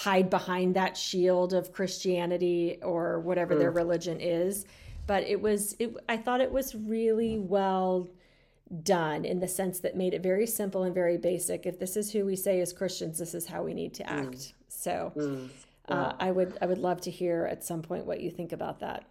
hide 0.03 0.29
behind 0.29 0.75
that 0.75 0.95
shield 0.95 1.53
of 1.53 1.73
Christianity 1.73 2.79
or 2.83 3.19
whatever 3.19 3.55
their 3.55 3.71
religion 3.71 4.19
is. 4.19 4.65
But 5.07 5.23
it 5.23 5.41
was, 5.41 5.75
it, 5.79 5.95
I 6.07 6.17
thought 6.17 6.41
it 6.41 6.51
was 6.51 6.75
really 6.75 7.39
well 7.39 8.07
done 8.83 9.25
in 9.25 9.39
the 9.39 9.47
sense 9.47 9.79
that 9.79 9.95
made 9.95 10.13
it 10.13 10.21
very 10.21 10.45
simple 10.45 10.83
and 10.83 10.93
very 10.93 11.17
basic. 11.17 11.65
If 11.65 11.79
this 11.79 11.95
is 11.95 12.11
who 12.11 12.25
we 12.25 12.35
say 12.35 12.59
as 12.59 12.73
Christians, 12.73 13.17
this 13.17 13.33
is 13.33 13.47
how 13.47 13.63
we 13.63 13.73
need 13.73 13.93
to 13.95 14.09
act. 14.09 14.35
Mm. 14.35 14.53
So 14.67 15.13
mm 15.15 15.49
uh, 15.89 16.13
I 16.19 16.31
would 16.31 16.57
I 16.61 16.65
would 16.65 16.77
love 16.77 17.01
to 17.01 17.11
hear 17.11 17.47
at 17.49 17.63
some 17.63 17.81
point 17.81 18.05
what 18.05 18.19
you 18.19 18.29
think 18.29 18.51
about 18.51 18.79
that. 18.81 19.05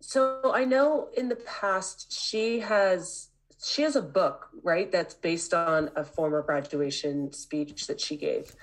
So 0.00 0.52
I 0.54 0.64
know 0.64 1.08
in 1.16 1.28
the 1.28 1.36
past 1.36 2.12
she 2.12 2.60
has 2.60 3.28
she 3.62 3.82
has 3.82 3.96
a 3.96 4.02
book 4.02 4.48
right 4.62 4.90
that's 4.90 5.14
based 5.14 5.52
on 5.52 5.90
a 5.96 6.04
former 6.04 6.42
graduation 6.42 7.32
speech 7.32 7.86
that 7.88 8.00
she 8.00 8.16
gave. 8.16 8.54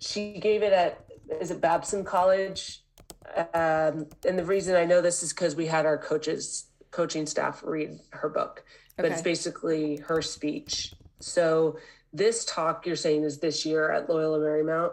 She 0.00 0.38
gave 0.40 0.62
it 0.62 0.72
at 0.72 1.04
is 1.40 1.52
it 1.52 1.60
Babson 1.60 2.04
College, 2.04 2.82
um, 3.54 4.08
and 4.26 4.38
the 4.38 4.44
reason 4.44 4.74
I 4.74 4.84
know 4.84 5.00
this 5.00 5.22
is 5.22 5.32
because 5.32 5.54
we 5.54 5.66
had 5.66 5.86
our 5.86 5.96
coaches 5.96 6.66
coaching 6.90 7.26
staff 7.26 7.62
read 7.64 8.00
her 8.10 8.28
book, 8.28 8.64
but 8.96 9.04
okay. 9.04 9.14
it's 9.14 9.22
basically 9.22 9.98
her 9.98 10.20
speech. 10.22 10.94
So 11.20 11.78
this 12.12 12.44
talk 12.44 12.86
you're 12.86 12.96
saying 12.96 13.22
is 13.22 13.38
this 13.38 13.64
year 13.64 13.92
at 13.92 14.08
Loyola 14.08 14.38
Marymount. 14.38 14.92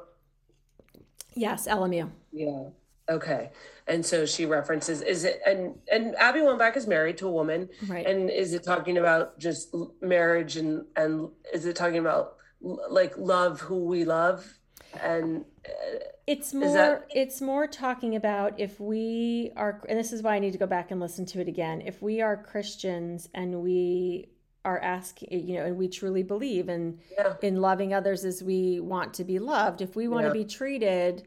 Yes, 1.34 1.68
LMU. 1.68 2.10
Yeah. 2.32 2.70
Okay. 3.10 3.52
And 3.88 4.06
so 4.06 4.26
she 4.26 4.46
references 4.46 5.02
is 5.02 5.24
it 5.24 5.40
and 5.46 5.76
and 5.92 6.16
Abby 6.18 6.40
Wambach 6.40 6.76
is 6.76 6.88
married 6.88 7.18
to 7.20 7.28
a 7.28 7.32
woman. 7.32 7.70
Right. 7.88 8.06
And 8.06 8.30
is 8.30 8.54
it 8.54 8.64
talking 8.64 8.98
about 8.98 9.40
just 9.40 9.74
marriage 10.02 10.58
and 10.58 10.86
and 10.96 11.30
is 11.54 11.66
it 11.66 11.76
talking 11.76 12.00
about 12.00 12.36
like 12.62 13.18
love 13.18 13.62
who 13.62 13.86
we 13.86 14.04
love 14.04 14.57
and 15.02 15.46
uh, 15.66 16.00
it's 16.26 16.54
more 16.54 16.74
that... 16.74 17.08
it's 17.14 17.42
more 17.42 17.68
talking 17.68 18.16
about 18.16 18.60
if 18.60 18.80
we 18.80 19.52
are 19.56 19.82
and 19.88 19.98
this 19.98 20.12
is 20.14 20.22
why 20.22 20.36
I 20.36 20.40
need 20.40 20.52
to 20.52 20.58
go 20.58 20.68
back 20.68 20.92
and 20.92 21.00
listen 21.00 21.26
to 21.28 21.42
it 21.42 21.48
again. 21.48 21.82
If 21.82 22.02
we 22.02 22.22
are 22.22 22.38
Christians 22.38 23.30
and 23.34 23.62
we 23.62 24.30
are 24.68 24.80
asking 24.80 25.48
you 25.48 25.56
know 25.56 25.66
and 25.66 25.78
we 25.78 25.88
truly 25.88 26.24
believe 26.24 26.68
in 26.68 27.00
yeah. 27.18 27.36
in 27.42 27.62
loving 27.62 27.94
others 27.94 28.26
as 28.26 28.44
we 28.44 28.82
want 28.82 29.14
to 29.14 29.24
be 29.24 29.40
loved 29.40 29.82
if 29.82 29.96
we 29.96 30.10
want 30.10 30.24
yeah. 30.24 30.28
to 30.28 30.34
be 30.34 30.44
treated 30.44 31.24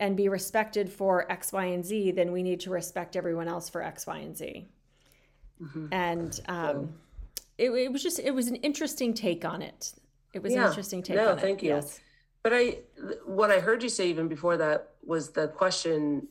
and 0.00 0.16
be 0.16 0.28
respected 0.28 0.90
for 0.90 1.30
x 1.30 1.52
y 1.52 1.66
and 1.66 1.84
z 1.84 2.10
then 2.10 2.32
we 2.32 2.42
need 2.42 2.58
to 2.58 2.70
respect 2.70 3.14
everyone 3.14 3.46
else 3.46 3.68
for 3.68 3.80
x 3.80 4.08
y 4.08 4.18
and 4.18 4.36
z 4.36 4.66
mm-hmm. 5.62 5.86
and 5.92 6.40
um, 6.48 6.92
it, 7.58 7.70
it, 7.70 7.92
was 7.92 8.02
just 8.02 8.18
it 8.18 8.34
was 8.34 8.48
an 8.48 8.56
interesting 8.56 9.14
take 9.14 9.44
on 9.44 9.62
it 9.62 9.92
it 10.32 10.42
was 10.42 10.52
an 10.52 10.62
interesting 10.62 11.00
take 11.00 11.16
on 11.16 11.24
it. 11.24 11.36
no, 11.36 11.36
thank 11.36 11.62
you 11.62 11.68
yes. 11.68 12.00
But 12.44 12.52
i 12.52 12.78
what 13.26 13.50
i 13.50 13.58
heard 13.58 13.82
you 13.82 13.88
say 13.88 14.08
even 14.08 14.28
before 14.28 14.56
that 14.56 14.90
was 15.04 15.30
the 15.30 15.48
question 15.48 16.28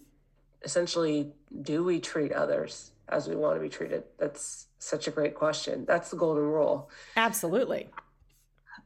essentially 0.63 1.34
do 1.62 1.84
we 1.84 1.99
treat 1.99 2.32
others 2.32 2.91
as 3.10 3.28
we 3.28 3.36
want 3.36 3.58
to 3.58 3.60
be 3.60 3.67
treated 3.67 4.04
that's 4.17 4.67
such 4.84 5.08
a 5.08 5.12
great 5.12 5.34
question. 5.34 5.86
That's 5.86 6.10
the 6.10 6.17
golden 6.17 6.43
rule. 6.43 6.89
Absolutely. 7.15 7.89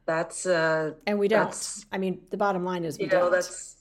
That's 0.06 0.46
uh 0.46 0.92
and 1.06 1.18
we 1.18 1.28
don't. 1.28 1.84
I 1.92 1.98
mean, 1.98 2.20
the 2.30 2.36
bottom 2.36 2.64
line 2.64 2.84
is 2.84 2.98
we 2.98 3.04
you 3.04 3.10
know, 3.10 3.22
don't. 3.22 3.32
That's 3.32 3.76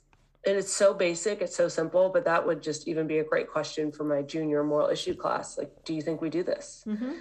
and 0.46 0.58
it's 0.58 0.74
so 0.74 0.94
basic, 0.94 1.42
it's 1.42 1.56
so 1.56 1.68
simple, 1.68 2.10
but 2.10 2.26
that 2.26 2.46
would 2.46 2.62
just 2.62 2.88
even 2.88 3.06
be 3.06 3.20
a 3.20 3.24
great 3.24 3.50
question 3.50 3.92
for 3.92 4.04
my 4.04 4.22
junior 4.22 4.64
moral 4.64 4.90
issue 4.90 5.14
class. 5.14 5.58
Like, 5.58 5.72
do 5.86 5.94
you 5.94 6.02
think 6.02 6.22
we 6.22 6.30
do 6.30 6.44
this? 6.44 6.84
Mm-hmm. 6.88 7.12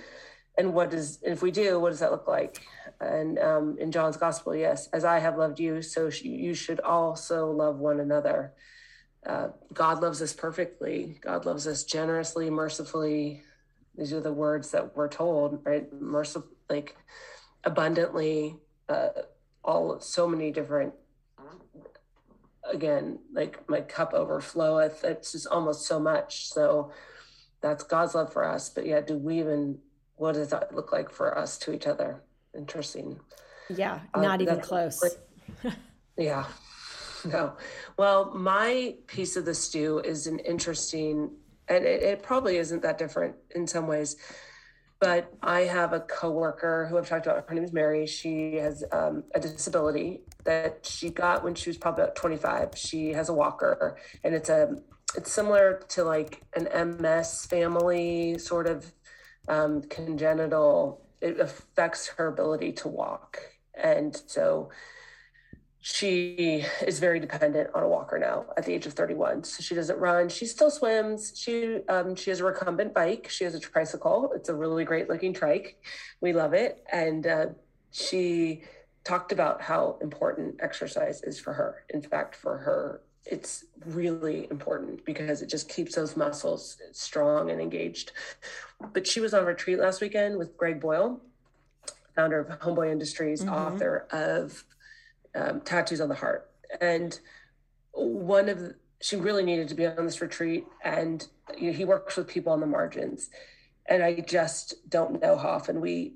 And 0.59 0.73
what 0.73 0.91
does 0.91 1.19
if 1.23 1.43
we 1.43 1.51
do, 1.51 1.79
what 1.79 1.91
does 1.91 2.01
that 2.01 2.11
look 2.11 2.27
like? 2.27 2.63
And 3.01 3.39
um, 3.39 3.77
in 3.79 3.93
John's 3.93 4.17
gospel, 4.17 4.57
yes, 4.57 4.89
as 4.93 5.05
I 5.05 5.19
have 5.19 5.37
loved 5.37 5.61
you, 5.61 5.83
so 5.83 6.11
you 6.23 6.55
should 6.55 6.81
also 6.81 7.51
love 7.51 7.79
one 7.79 8.01
another. 8.01 8.55
Uh, 9.27 9.49
God 9.75 10.01
loves 10.01 10.23
us 10.23 10.33
perfectly. 10.33 11.19
God 11.21 11.45
loves 11.45 11.67
us 11.67 11.85
generously, 11.85 12.49
mercifully, 12.49 13.43
these 13.97 14.13
are 14.13 14.21
the 14.21 14.33
words 14.33 14.71
that 14.73 14.95
we're 14.95 15.09
told, 15.09 15.61
right? 15.65 15.91
Merciful, 15.93 16.49
like 16.69 16.97
abundantly, 17.65 18.57
uh, 18.89 19.09
all 19.65 20.01
so 20.01 20.29
many 20.29 20.51
different. 20.51 20.93
Again, 22.71 23.21
like 23.33 23.69
my 23.69 23.81
cup 23.81 24.13
overfloweth. 24.13 25.05
It's 25.05 25.33
just 25.33 25.47
almost 25.47 25.87
so 25.87 26.01
much. 26.01 26.49
So 26.49 26.91
that's 27.61 27.85
God's 27.85 28.15
love 28.15 28.33
for 28.33 28.45
us. 28.45 28.69
But 28.69 28.87
yeah, 28.87 29.01
do 29.01 29.17
we 29.17 29.39
even? 29.39 29.79
What 30.17 30.35
does 30.35 30.49
that 30.49 30.75
look 30.75 30.93
like 30.93 31.11
for 31.11 31.37
us 31.37 31.59
to 31.59 31.73
each 31.73 31.87
other? 31.87 32.23
Interesting. 32.57 33.21
Yeah, 33.69 34.01
uh, 34.15 34.23
not 34.23 34.41
uh, 34.41 34.43
even 34.43 34.61
close. 34.61 35.03
yeah. 36.17 36.45
No. 37.25 37.55
Well, 37.97 38.33
my 38.35 38.95
piece 39.07 39.37
of 39.37 39.45
the 39.45 39.55
stew 39.55 39.99
is 39.99 40.27
an 40.27 40.39
interesting 40.41 41.31
and 41.69 41.85
it, 41.85 42.03
it, 42.03 42.23
probably 42.23 42.59
isn't 42.59 42.83
that 42.83 42.99
different 42.99 43.35
in 43.55 43.67
some 43.67 43.87
ways. 43.87 44.17
But 44.99 45.33
I 45.43 45.61
have 45.61 45.93
a 45.93 46.01
coworker 46.01 46.87
who 46.89 46.97
I've 46.97 47.09
talked 47.09 47.27
about. 47.27 47.47
Her 47.49 47.55
name 47.55 47.65
is 47.65 47.73
Mary. 47.73 48.07
She 48.07 48.55
has 48.55 48.83
um, 48.93 49.25
a 49.35 49.41
disability 49.41 50.23
that 50.45 50.87
she 50.87 51.11
got 51.11 51.45
when 51.45 51.55
she 51.55 51.69
was 51.69 51.77
probably 51.77 52.05
about 52.05 52.17
25. 52.17 52.71
She 52.77 53.11
has 53.11 53.29
a 53.29 53.35
walker, 53.35 53.99
and 54.25 54.35
it's 54.35 54.49
a 54.49 54.77
it's 55.15 55.31
similar 55.31 55.83
to 55.89 56.05
like 56.05 56.43
an 56.57 56.99
MS 56.99 57.45
family 57.45 58.39
sort 58.39 58.67
of 58.67 58.91
um, 59.49 59.83
congenital. 59.83 61.03
It 61.21 61.41
affects 61.41 62.09
her 62.09 62.27
ability 62.29 62.73
to 62.73 62.89
walk, 62.89 63.39
and 63.75 64.21
so 64.27 64.71
she 65.89 66.65
is 66.85 66.99
very 66.99 67.21
dependent 67.21 67.71
on 67.73 67.85
a 67.85 67.89
walker 67.89 68.19
now 68.19 68.45
at 68.57 68.65
the 68.65 68.75
age 68.75 68.87
of 68.87 68.93
31 68.95 69.45
so 69.45 69.63
she 69.63 69.73
doesn't 69.73 70.01
run. 70.01 70.29
She 70.29 70.45
still 70.45 70.69
swims. 70.69 71.33
She 71.37 71.79
um, 71.89 72.17
she 72.17 72.31
has 72.31 72.41
a 72.41 72.45
recumbent 72.45 72.93
bike. 72.93 73.29
She 73.31 73.45
has 73.45 73.55
a 73.55 73.61
tricycle. 73.61 74.33
It's 74.35 74.49
a 74.49 74.55
really 74.55 74.85
great 74.85 75.09
looking 75.09 75.33
trike. 75.33 75.77
We 76.21 76.33
love 76.33 76.55
it. 76.55 76.83
And 76.93 77.25
uh, 77.25 77.47
she 77.93 78.65
talked 79.05 79.31
about 79.31 79.63
how 79.63 79.99
important 80.03 80.57
exercise 80.61 81.23
is 81.23 81.39
for 81.39 81.53
her. 81.53 81.85
In 81.91 82.03
fact 82.03 82.35
for 82.35 82.59
her 82.59 83.03
it's 83.27 83.65
really 83.85 84.47
important 84.51 85.05
because 85.05 85.43
it 85.43 85.49
just 85.49 85.69
keeps 85.69 85.95
those 85.95 86.17
muscles 86.17 86.79
strong 86.93 87.51
and 87.51 87.61
engaged 87.61 88.13
but 88.93 89.07
she 89.07 89.21
was 89.21 89.35
on 89.35 89.45
retreat 89.45 89.79
last 89.79 90.01
weekend 90.01 90.37
with 90.37 90.57
greg 90.57 90.81
boyle 90.81 91.21
founder 92.15 92.41
of 92.41 92.59
homeboy 92.61 92.91
industries 92.91 93.43
mm-hmm. 93.43 93.53
author 93.53 94.07
of 94.11 94.65
um, 95.37 95.61
tattoos 95.61 96.01
on 96.01 96.09
the 96.09 96.15
heart. 96.15 96.51
And 96.81 97.19
one 97.93 98.49
of 98.49 98.75
she 99.01 99.17
really 99.17 99.45
needed 99.45 99.69
to 99.69 99.75
be 99.75 99.87
on 99.87 100.05
this 100.05 100.21
retreat 100.21 100.65
and 100.83 101.29
you 101.57 101.71
know, 101.71 101.77
he 101.77 101.85
works 101.85 102.17
with 102.17 102.27
people 102.27 102.53
on 102.53 102.61
the 102.61 102.67
margins 102.67 103.29
and 103.87 104.03
i 104.03 104.15
just 104.21 104.75
don't 104.89 105.21
know 105.21 105.37
how 105.37 105.51
often 105.51 105.81
we 105.81 106.15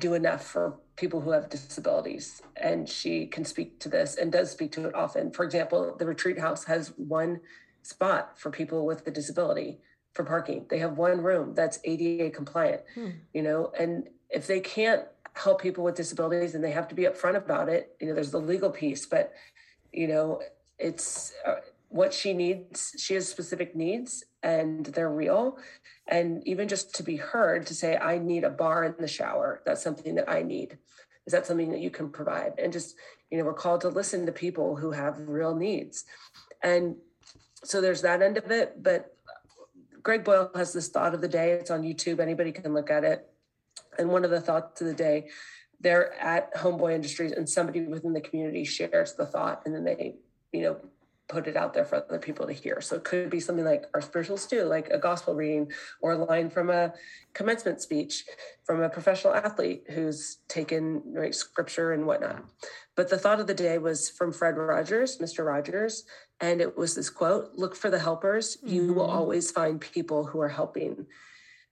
do 0.00 0.14
enough 0.14 0.44
for 0.44 0.78
people 0.96 1.20
who 1.20 1.30
have 1.30 1.48
disabilities 1.48 2.42
and 2.56 2.88
she 2.88 3.26
can 3.26 3.44
speak 3.44 3.78
to 3.80 3.88
this 3.88 4.16
and 4.16 4.32
does 4.32 4.50
speak 4.50 4.72
to 4.72 4.86
it 4.86 4.94
often 4.94 5.30
for 5.30 5.44
example 5.44 5.96
the 5.98 6.06
retreat 6.06 6.38
house 6.38 6.64
has 6.64 6.92
one 6.96 7.40
spot 7.82 8.38
for 8.38 8.50
people 8.50 8.84
with 8.84 9.06
a 9.06 9.10
disability 9.10 9.78
for 10.12 10.24
parking 10.24 10.66
they 10.68 10.78
have 10.78 10.98
one 10.98 11.22
room 11.22 11.54
that's 11.54 11.78
ada 11.84 12.30
compliant 12.30 12.82
hmm. 12.94 13.10
you 13.32 13.42
know 13.42 13.72
and 13.78 14.08
if 14.28 14.46
they 14.46 14.60
can't 14.60 15.02
help 15.34 15.60
people 15.60 15.84
with 15.84 15.94
disabilities 15.94 16.54
and 16.54 16.62
they 16.64 16.72
have 16.72 16.88
to 16.88 16.94
be 16.94 17.04
upfront 17.04 17.36
about 17.36 17.68
it 17.68 17.96
you 18.00 18.06
know 18.06 18.14
there's 18.14 18.32
the 18.32 18.40
legal 18.40 18.70
piece 18.70 19.06
but 19.06 19.32
you 19.92 20.08
know 20.08 20.40
it's 20.78 21.32
uh, 21.46 21.56
what 21.90 22.14
she 22.14 22.32
needs 22.32 22.94
she 22.98 23.14
has 23.14 23.28
specific 23.28 23.74
needs 23.74 24.24
and 24.42 24.86
they're 24.86 25.10
real. 25.10 25.58
And 26.06 26.46
even 26.46 26.68
just 26.68 26.94
to 26.94 27.02
be 27.02 27.16
heard 27.16 27.66
to 27.66 27.74
say 27.74 27.96
i 27.96 28.16
need 28.16 28.44
a 28.44 28.50
bar 28.50 28.84
in 28.84 28.94
the 28.98 29.08
shower. 29.08 29.60
That's 29.66 29.82
something 29.82 30.14
that 30.14 30.30
i 30.30 30.42
need. 30.42 30.78
Is 31.26 31.32
that 31.32 31.46
something 31.46 31.70
that 31.72 31.80
you 31.80 31.90
can 31.90 32.08
provide? 32.08 32.54
And 32.58 32.72
just 32.72 32.94
you 33.30 33.38
know 33.38 33.44
we're 33.44 33.54
called 33.54 33.80
to 33.82 33.88
listen 33.88 34.24
to 34.26 34.32
people 34.32 34.76
who 34.76 34.92
have 34.92 35.28
real 35.28 35.54
needs. 35.54 36.04
And 36.62 36.96
so 37.64 37.80
there's 37.80 38.02
that 38.02 38.22
end 38.22 38.38
of 38.38 38.50
it. 38.50 38.82
But 38.82 39.16
greg 40.02 40.22
boyle 40.24 40.50
has 40.54 40.72
this 40.72 40.88
thought 40.88 41.12
of 41.12 41.20
the 41.20 41.28
day. 41.28 41.52
It's 41.52 41.72
on 41.72 41.82
youtube. 41.82 42.20
Anybody 42.20 42.52
can 42.52 42.72
look 42.72 42.90
at 42.90 43.02
it. 43.02 43.28
And 43.98 44.10
one 44.10 44.24
of 44.24 44.30
the 44.30 44.40
thoughts 44.40 44.80
of 44.80 44.86
the 44.86 44.94
day 44.94 45.28
they're 45.80 46.12
at 46.20 46.54
homeboy 46.54 46.94
industries 46.94 47.32
and 47.32 47.48
somebody 47.48 47.80
within 47.80 48.12
the 48.12 48.20
community 48.20 48.64
shares 48.64 49.14
the 49.14 49.24
thought 49.24 49.62
and 49.64 49.74
then 49.74 49.82
they 49.82 50.14
you 50.52 50.62
know 50.62 50.76
put 51.30 51.46
it 51.46 51.56
out 51.56 51.72
there 51.72 51.84
for 51.84 51.96
other 51.96 52.18
people 52.18 52.46
to 52.46 52.52
hear. 52.52 52.80
So 52.80 52.96
it 52.96 53.04
could 53.04 53.30
be 53.30 53.40
something 53.40 53.64
like 53.64 53.86
our 53.94 54.00
spiritual 54.00 54.36
stew, 54.36 54.64
like 54.64 54.90
a 54.90 54.98
gospel 54.98 55.34
reading 55.34 55.70
or 56.02 56.12
a 56.12 56.24
line 56.24 56.50
from 56.50 56.70
a 56.70 56.92
commencement 57.32 57.80
speech 57.80 58.24
from 58.64 58.82
a 58.82 58.88
professional 58.88 59.34
athlete 59.34 59.84
who's 59.90 60.38
taken 60.48 61.02
right 61.06 61.34
scripture 61.34 61.92
and 61.92 62.04
whatnot. 62.06 62.44
But 62.96 63.08
the 63.08 63.18
thought 63.18 63.40
of 63.40 63.46
the 63.46 63.54
day 63.54 63.78
was 63.78 64.10
from 64.10 64.32
Fred 64.32 64.56
Rogers, 64.56 65.18
Mr. 65.18 65.46
Rogers, 65.46 66.04
and 66.40 66.60
it 66.60 66.76
was 66.76 66.94
this 66.96 67.08
quote: 67.08 67.52
"Look 67.54 67.76
for 67.76 67.90
the 67.90 67.98
helpers. 67.98 68.58
You 68.62 68.92
will 68.92 69.06
mm-hmm. 69.06 69.16
always 69.16 69.50
find 69.50 69.80
people 69.80 70.24
who 70.24 70.40
are 70.40 70.48
helping." 70.48 71.06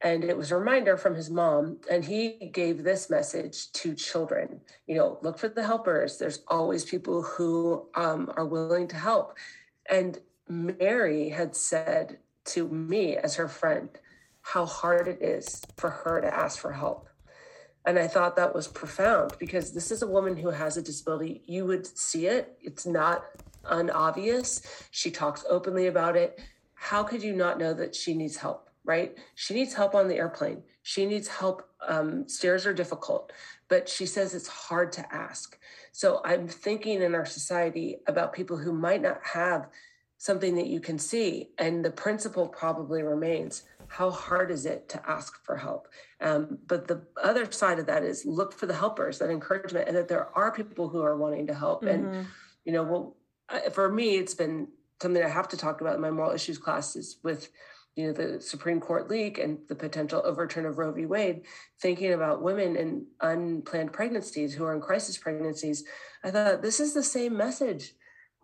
And 0.01 0.23
it 0.23 0.37
was 0.37 0.53
a 0.53 0.57
reminder 0.57 0.97
from 0.97 1.15
his 1.15 1.31
mom 1.31 1.79
and 1.91 2.05
he 2.05 2.51
gave 2.53 2.85
this 2.85 3.11
message 3.11 3.73
to 3.73 3.95
children 3.95 4.61
you 4.87 4.95
know 4.95 5.19
look 5.23 5.39
for 5.39 5.49
the 5.49 5.65
helpers. 5.65 6.19
There's 6.19 6.41
always 6.49 6.85
people 6.85 7.23
who 7.23 7.87
um, 7.95 8.33
are 8.37 8.47
willing 8.47 8.89
to 8.89 8.97
help. 8.97 9.37
And 9.91 10.19
mary 10.49 11.29
had 11.29 11.55
said 11.55 12.19
to 12.47 12.69
me 12.69 13.17
as 13.17 13.35
her 13.37 13.49
friend 13.49 13.89
how 14.41 14.65
hard 14.65 15.09
it 15.09 15.21
is 15.21 15.63
for 15.77 15.91
her 15.91 16.21
to 16.21 16.35
ask 16.35 16.59
for 16.59 16.73
help. 16.73 17.09
And 17.85 17.99
i 17.99 18.07
thought 18.07 18.37
that 18.37 18.55
was 18.55 18.69
profound 18.69 19.33
because 19.39 19.73
this 19.73 19.91
is 19.91 20.03
a 20.03 20.07
woman 20.07 20.37
who 20.37 20.51
has 20.51 20.77
a 20.77 20.83
disability. 20.83 21.43
You 21.47 21.67
would 21.67 21.87
see 21.87 22.27
it. 22.27 22.57
It's 22.61 22.87
not 22.87 23.25
unobvious. 23.65 24.63
She 24.91 25.11
talks 25.11 25.45
openly 25.51 25.87
about 25.87 26.17
it. 26.17 26.41
How 26.75 27.03
could 27.03 27.23
you 27.23 27.35
not 27.35 27.59
know 27.59 27.75
that 27.75 27.95
she 27.95 28.15
needs 28.15 28.37
help 28.37 28.68
right? 28.89 29.17
She 29.35 29.53
needs 29.53 29.75
help 29.75 29.95
on 29.95 30.09
the 30.09 30.17
airplane. 30.17 30.63
She 30.83 31.05
needs 31.05 31.29
help. 31.29 31.63
Um, 31.87 32.27
stairs 32.27 32.67
are 32.67 32.73
difficult, 32.73 33.33
but 33.69 33.89
she 33.89 34.07
says 34.07 34.35
it's 34.35 34.49
hard 34.49 34.91
to 34.93 35.15
ask. 35.15 35.59
So 35.93 36.23
I'm 36.25 36.49
thinking 36.49 37.03
in 37.03 37.15
our 37.15 37.27
society 37.27 37.99
about 38.07 38.33
people 38.33 38.57
who 38.57 38.73
might 38.73 39.03
not 39.03 39.21
have 39.23 39.69
something 40.17 40.57
that 40.57 40.67
you 40.67 40.81
can 40.81 40.99
see. 40.99 41.51
And 41.59 41.85
the 41.85 41.91
principle 41.91 42.49
probably 42.49 43.03
remains 43.03 43.63
how 43.89 44.11
hard 44.11 44.51
is 44.51 44.65
it 44.65 44.89
to 44.89 45.09
ask 45.09 45.45
for 45.45 45.57
help? 45.57 45.89
Um, 46.21 46.59
but 46.67 46.89
the 46.89 47.03
other 47.23 47.51
side 47.53 47.79
of 47.79 47.87
that 47.87 48.03
is 48.03 48.25
look 48.25 48.53
for 48.55 48.67
the 48.67 48.75
helpers, 48.75 49.19
that 49.19 49.31
encouragement, 49.31 49.87
and 49.87 49.97
that 49.97 50.09
there 50.09 50.29
are 50.35 50.51
people 50.51 50.89
who 50.89 51.03
are 51.03 51.17
wanting 51.17 51.47
to 51.49 51.55
help. 51.55 51.83
Mm-hmm. 51.83 52.15
And, 52.15 52.27
you 52.65 52.73
know, 52.73 52.83
well, 52.83 53.17
for 53.73 53.93
me, 53.93 54.17
it's 54.17 54.35
been 54.35 54.69
something 55.01 55.23
I 55.23 55.29
have 55.29 55.49
to 55.49 55.57
talk 55.57 55.81
about 55.83 55.95
in 55.95 56.01
my 56.01 56.11
moral 56.11 56.33
issues 56.33 56.59
classes 56.59 57.19
with 57.23 57.51
you 57.99 58.07
know 58.07 58.13
the 58.13 58.41
Supreme 58.41 58.79
Court 58.79 59.11
leak 59.11 59.39
and 59.39 59.59
the 59.67 59.75
potential 59.75 60.23
overturn 60.25 60.67
of 60.67 60.79
Roe 60.79 60.93
v. 60.93 61.05
Wade, 61.05 61.43
thinking 61.81 62.13
about 62.13 62.45
women 62.45 62.77
in 62.77 63.07
unplanned 63.21 63.93
pregnancies 63.93 64.55
who 64.55 64.65
are 64.65 64.73
in 64.73 64.81
crisis 64.81 65.19
pregnancies, 65.19 65.83
I 66.23 66.31
thought 66.31 66.63
this 66.63 66.79
is 66.79 66.95
the 66.95 67.03
same 67.03 67.37
message. 67.37 67.95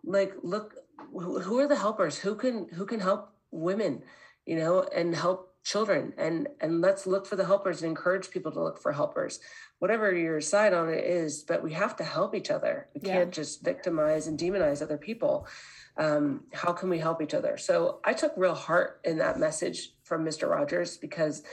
Like, 0.03 0.33
look, 0.43 0.75
who 1.13 1.57
are 1.59 1.69
the 1.69 1.77
helpers? 1.77 2.17
Who 2.17 2.35
can 2.35 2.67
who 2.67 2.85
can 2.85 2.99
help 2.99 3.33
women, 3.49 4.03
you 4.45 4.57
know, 4.57 4.85
and 4.93 5.15
help 5.15 5.53
children? 5.63 6.11
And 6.17 6.49
and 6.59 6.81
let's 6.81 7.07
look 7.07 7.25
for 7.25 7.37
the 7.37 7.45
helpers 7.45 7.81
and 7.81 7.89
encourage 7.89 8.31
people 8.31 8.51
to 8.51 8.61
look 8.61 8.81
for 8.81 8.91
helpers, 8.91 9.39
whatever 9.79 10.13
your 10.13 10.41
side 10.41 10.73
on 10.73 10.89
it 10.89 11.05
is. 11.05 11.43
But 11.43 11.63
we 11.63 11.71
have 11.71 11.95
to 11.95 12.03
help 12.03 12.35
each 12.35 12.51
other. 12.51 12.89
We 12.93 13.07
yeah. 13.07 13.19
can't 13.19 13.31
just 13.31 13.63
victimize 13.63 14.27
and 14.27 14.37
demonize 14.37 14.81
other 14.81 14.97
people 14.97 15.47
um, 15.97 16.43
how 16.53 16.73
can 16.73 16.89
we 16.89 16.99
help 16.99 17.21
each 17.21 17.33
other? 17.33 17.57
So 17.57 17.99
I 18.03 18.13
took 18.13 18.33
real 18.35 18.53
heart 18.53 18.99
in 19.03 19.17
that 19.19 19.39
message 19.39 19.91
from 20.03 20.25
Mr. 20.25 20.49
Rogers 20.49 20.97
because 20.97 21.43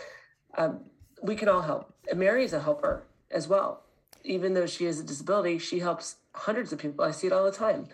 um, 0.58 0.80
we 1.22 1.36
can 1.36 1.48
all 1.48 1.62
help. 1.62 1.94
And 2.10 2.18
Mary 2.18 2.44
is 2.44 2.52
a 2.52 2.60
helper 2.60 3.04
as 3.30 3.48
well. 3.48 3.84
Even 4.24 4.54
though 4.54 4.66
she 4.66 4.84
has 4.84 5.00
a 5.00 5.04
disability, 5.04 5.58
she 5.58 5.78
helps 5.78 6.16
hundreds 6.34 6.72
of 6.72 6.78
people. 6.78 7.04
I 7.04 7.10
see 7.10 7.26
it 7.26 7.32
all 7.32 7.44
the 7.44 7.52
time, 7.52 7.86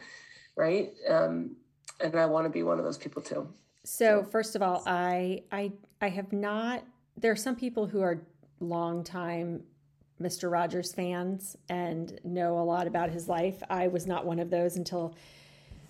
right? 0.57 0.91
Um, 1.09 1.57
and 2.01 2.15
I 2.17 2.27
want 2.27 2.47
to 2.47 2.51
be 2.51 2.63
one 2.63 2.79
of 2.79 2.85
those 2.85 2.99
people 2.99 3.23
too. 3.23 3.49
So 3.85 4.23
first 4.23 4.55
of 4.55 4.63
all, 4.63 4.83
I 4.87 5.43
I 5.51 5.73
I 6.01 6.11
have 6.11 6.33
not. 6.33 6.85
There 7.17 7.33
are 7.33 7.37
some 7.37 7.57
people 7.57 7.87
who 7.87 8.03
are 8.03 8.23
longtime 8.61 9.63
Mr. 10.21 10.51
Rogers 10.51 10.93
fans 10.93 11.57
and 11.69 12.19
know 12.25 12.59
a 12.59 12.65
lot 12.65 12.87
about 12.87 13.11
his 13.11 13.29
life. 13.29 13.63
I 13.71 13.89
was 13.89 14.07
not 14.07 14.27
one 14.27 14.39
of 14.39 14.51
those 14.51 14.77
until 14.77 15.15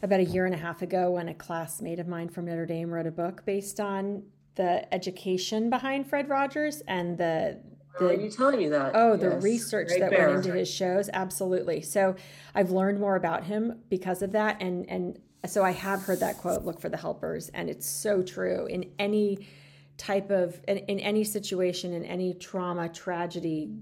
about 0.03 0.21
a 0.21 0.25
year 0.25 0.47
and 0.47 0.55
a 0.55 0.59
half 0.59 0.83
ago 0.83 1.13
when 1.13 1.29
a 1.29 1.35
classmate 1.35 1.99
of 1.99 2.07
mine 2.07 2.29
from 2.29 2.47
Notre 2.47 2.67
Dame 2.67 2.91
wrote 2.91 3.07
a 3.07 3.11
book 3.11 3.45
based 3.45 3.81
on 3.81 4.23
the 4.55 4.93
education 4.93 5.71
behind 5.71 6.09
Fred 6.09 6.29
Rogers 6.29 6.83
and 6.87 7.17
the 7.19 7.59
the, 7.99 8.11
Are 8.11 8.13
you 8.13 8.31
telling 8.31 8.59
me 8.59 8.69
that? 8.69 8.93
Oh, 8.95 9.17
the 9.17 9.31
yes. 9.31 9.43
research 9.43 9.89
right 9.91 10.01
that 10.01 10.11
there. 10.11 10.29
went 10.29 10.45
into 10.47 10.57
his 10.57 10.71
shows, 10.71 11.11
absolutely. 11.13 11.83
So 11.83 12.15
I've 12.55 12.71
learned 12.71 13.01
more 13.01 13.17
about 13.17 13.45
him 13.45 13.81
because 13.89 14.23
of 14.23 14.33
that, 14.33 14.61
and 14.61 14.89
and 14.89 15.19
so 15.47 15.65
I 15.65 15.73
have 15.73 16.03
heard 16.03 16.21
that 16.21 16.39
quote, 16.39 16.65
"Look 16.65 16.81
for 16.81 16.89
the 16.89 16.97
helpers," 16.97 17.49
and 17.51 17.69
it's 17.69 17.87
so 17.87 18.23
true 18.23 18.67
in 18.67 18.91
any 18.99 19.49
type 19.97 20.31
of 20.31 20.61
in, 20.69 20.79
in 20.79 21.01
any 21.01 21.25
situation, 21.25 21.93
in 21.93 22.05
any 22.05 22.35
trauma, 22.35 22.89
tragedy, 22.89 23.73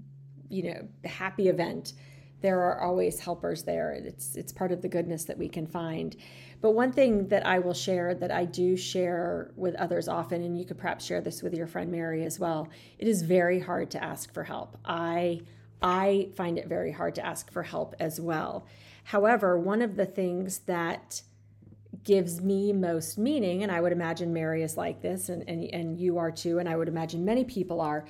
you 0.49 0.63
know, 0.71 0.87
happy 1.05 1.47
event 1.47 1.93
there 2.41 2.61
are 2.61 2.81
always 2.81 3.19
helpers 3.19 3.63
there. 3.63 3.91
It's 3.91 4.35
it's 4.35 4.51
part 4.51 4.71
of 4.71 4.81
the 4.81 4.87
goodness 4.87 5.25
that 5.25 5.37
we 5.37 5.49
can 5.49 5.65
find. 5.65 6.15
But 6.61 6.71
one 6.71 6.91
thing 6.91 7.27
that 7.27 7.45
I 7.45 7.59
will 7.59 7.73
share 7.73 8.13
that 8.15 8.31
I 8.31 8.45
do 8.45 8.75
share 8.75 9.51
with 9.55 9.75
others 9.75 10.07
often, 10.07 10.43
and 10.43 10.57
you 10.57 10.65
could 10.65 10.77
perhaps 10.77 11.05
share 11.05 11.21
this 11.21 11.41
with 11.41 11.53
your 11.53 11.67
friend 11.67 11.91
Mary 11.91 12.23
as 12.23 12.39
well. 12.39 12.69
It 12.99 13.07
is 13.07 13.21
very 13.21 13.59
hard 13.59 13.91
to 13.91 14.03
ask 14.03 14.33
for 14.33 14.43
help. 14.43 14.77
I 14.85 15.41
I 15.81 16.29
find 16.35 16.57
it 16.57 16.67
very 16.67 16.91
hard 16.91 17.15
to 17.15 17.25
ask 17.25 17.51
for 17.51 17.63
help 17.63 17.95
as 17.99 18.19
well. 18.19 18.65
However, 19.03 19.57
one 19.59 19.81
of 19.81 19.95
the 19.95 20.05
things 20.05 20.59
that 20.59 21.21
gives 22.03 22.41
me 22.41 22.73
most 22.73 23.17
meaning, 23.17 23.63
and 23.63 23.71
I 23.71 23.81
would 23.81 23.91
imagine 23.91 24.33
Mary 24.33 24.63
is 24.63 24.77
like 24.77 25.01
this, 25.01 25.29
and, 25.29 25.47
and, 25.47 25.63
and 25.73 25.97
you 25.97 26.17
are 26.17 26.31
too, 26.31 26.59
and 26.59 26.67
I 26.67 26.75
would 26.75 26.87
imagine 26.87 27.23
many 27.23 27.43
people 27.43 27.81
are, 27.81 28.05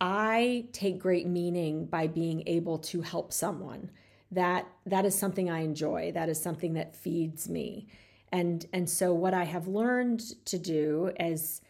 I 0.00 0.66
take 0.72 0.98
great 0.98 1.26
meaning 1.26 1.86
by 1.86 2.06
being 2.06 2.44
able 2.46 2.78
to 2.78 3.02
help 3.02 3.32
someone. 3.32 3.90
That 4.30 4.66
that 4.86 5.04
is 5.04 5.18
something 5.18 5.50
I 5.50 5.60
enjoy. 5.60 6.12
That 6.12 6.28
is 6.28 6.40
something 6.40 6.74
that 6.74 6.94
feeds 6.94 7.48
me. 7.48 7.88
And 8.30 8.66
and 8.72 8.88
so 8.88 9.12
what 9.14 9.34
I 9.34 9.44
have 9.44 9.66
learned 9.66 10.20
to 10.46 10.58
do 10.58 11.12
is 11.18 11.60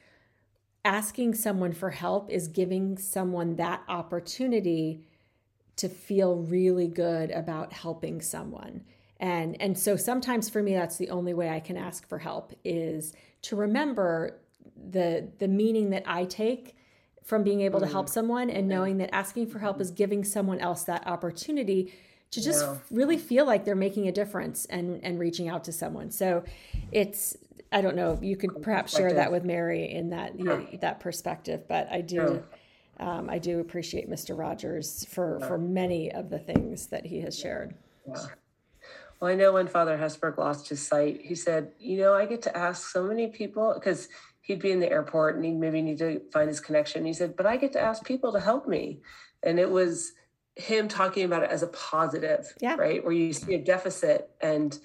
asking 0.84 1.34
someone 1.34 1.72
for 1.72 1.90
help 1.90 2.30
is 2.30 2.48
giving 2.48 2.96
someone 2.98 3.56
that 3.56 3.82
opportunity 3.88 5.04
to 5.76 5.88
feel 5.88 6.36
really 6.36 6.88
good 6.88 7.30
about 7.30 7.72
helping 7.72 8.20
someone. 8.20 8.84
And 9.20 9.60
and 9.60 9.78
so 9.78 9.96
sometimes 9.96 10.48
for 10.48 10.62
me 10.62 10.74
that's 10.74 10.96
the 10.96 11.10
only 11.10 11.34
way 11.34 11.48
I 11.50 11.60
can 11.60 11.76
ask 11.76 12.08
for 12.08 12.18
help 12.18 12.52
is 12.64 13.12
to 13.42 13.56
remember 13.56 14.40
the 14.76 15.28
the 15.38 15.48
meaning 15.48 15.90
that 15.90 16.02
I 16.06 16.24
take 16.24 16.74
from 17.28 17.42
being 17.42 17.60
able 17.60 17.78
to 17.78 17.86
help 17.86 18.06
mm. 18.06 18.08
someone 18.08 18.48
and 18.48 18.66
knowing 18.66 18.96
that 18.96 19.14
asking 19.14 19.46
for 19.46 19.58
help 19.58 19.82
is 19.82 19.90
giving 19.90 20.24
someone 20.24 20.58
else 20.60 20.84
that 20.84 21.06
opportunity 21.06 21.92
to 22.30 22.40
just 22.40 22.64
yeah. 22.64 22.74
really 22.90 23.18
feel 23.18 23.44
like 23.44 23.66
they're 23.66 23.76
making 23.76 24.08
a 24.08 24.12
difference 24.12 24.64
and 24.64 25.04
and 25.04 25.18
reaching 25.18 25.46
out 25.46 25.62
to 25.62 25.70
someone. 25.70 26.10
So 26.10 26.42
it's 26.90 27.36
I 27.70 27.82
don't 27.82 27.96
know, 27.96 28.18
you 28.22 28.34
could 28.34 28.62
perhaps 28.62 28.96
share 28.96 29.12
that 29.12 29.30
with 29.30 29.44
Mary 29.44 29.92
in 29.92 30.08
that 30.08 30.38
you 30.38 30.44
know, 30.46 30.66
that 30.80 31.00
perspective, 31.00 31.68
but 31.68 31.86
I 31.92 32.00
do 32.00 32.42
um, 32.98 33.28
I 33.28 33.38
do 33.38 33.60
appreciate 33.60 34.08
Mr. 34.08 34.36
Rogers 34.36 35.04
for 35.04 35.38
for 35.40 35.58
many 35.58 36.10
of 36.10 36.30
the 36.30 36.38
things 36.38 36.86
that 36.86 37.04
he 37.04 37.20
has 37.20 37.38
shared. 37.38 37.74
Yeah. 38.06 38.24
Well, 39.20 39.30
I 39.30 39.34
know 39.34 39.52
when 39.52 39.66
Father 39.66 39.98
Hesburgh 39.98 40.38
lost 40.38 40.68
his 40.68 40.80
sight, 40.80 41.20
he 41.22 41.34
said, 41.34 41.72
You 41.78 41.98
know, 41.98 42.14
I 42.14 42.24
get 42.24 42.40
to 42.42 42.56
ask 42.56 42.88
so 42.90 43.02
many 43.02 43.26
people 43.26 43.74
because 43.74 44.08
he'd 44.48 44.60
be 44.60 44.72
in 44.72 44.80
the 44.80 44.90
airport 44.90 45.36
and 45.36 45.44
he'd 45.44 45.60
maybe 45.60 45.82
need 45.82 45.98
to 45.98 46.22
find 46.32 46.48
his 46.48 46.58
connection. 46.58 47.04
He 47.04 47.12
said, 47.12 47.36
But 47.36 47.44
I 47.44 47.58
get 47.58 47.72
to 47.74 47.80
ask 47.80 48.04
people 48.04 48.32
to 48.32 48.40
help 48.40 48.66
me. 48.66 49.00
And 49.42 49.60
it 49.60 49.70
was 49.70 50.12
him 50.56 50.88
talking 50.88 51.24
about 51.24 51.42
it 51.42 51.50
as 51.50 51.62
a 51.62 51.68
positive, 51.68 52.52
yeah. 52.60 52.74
right? 52.74 53.04
Where 53.04 53.12
you 53.12 53.32
see 53.34 53.54
a 53.54 53.58
deficit. 53.62 54.30
And 54.40 54.76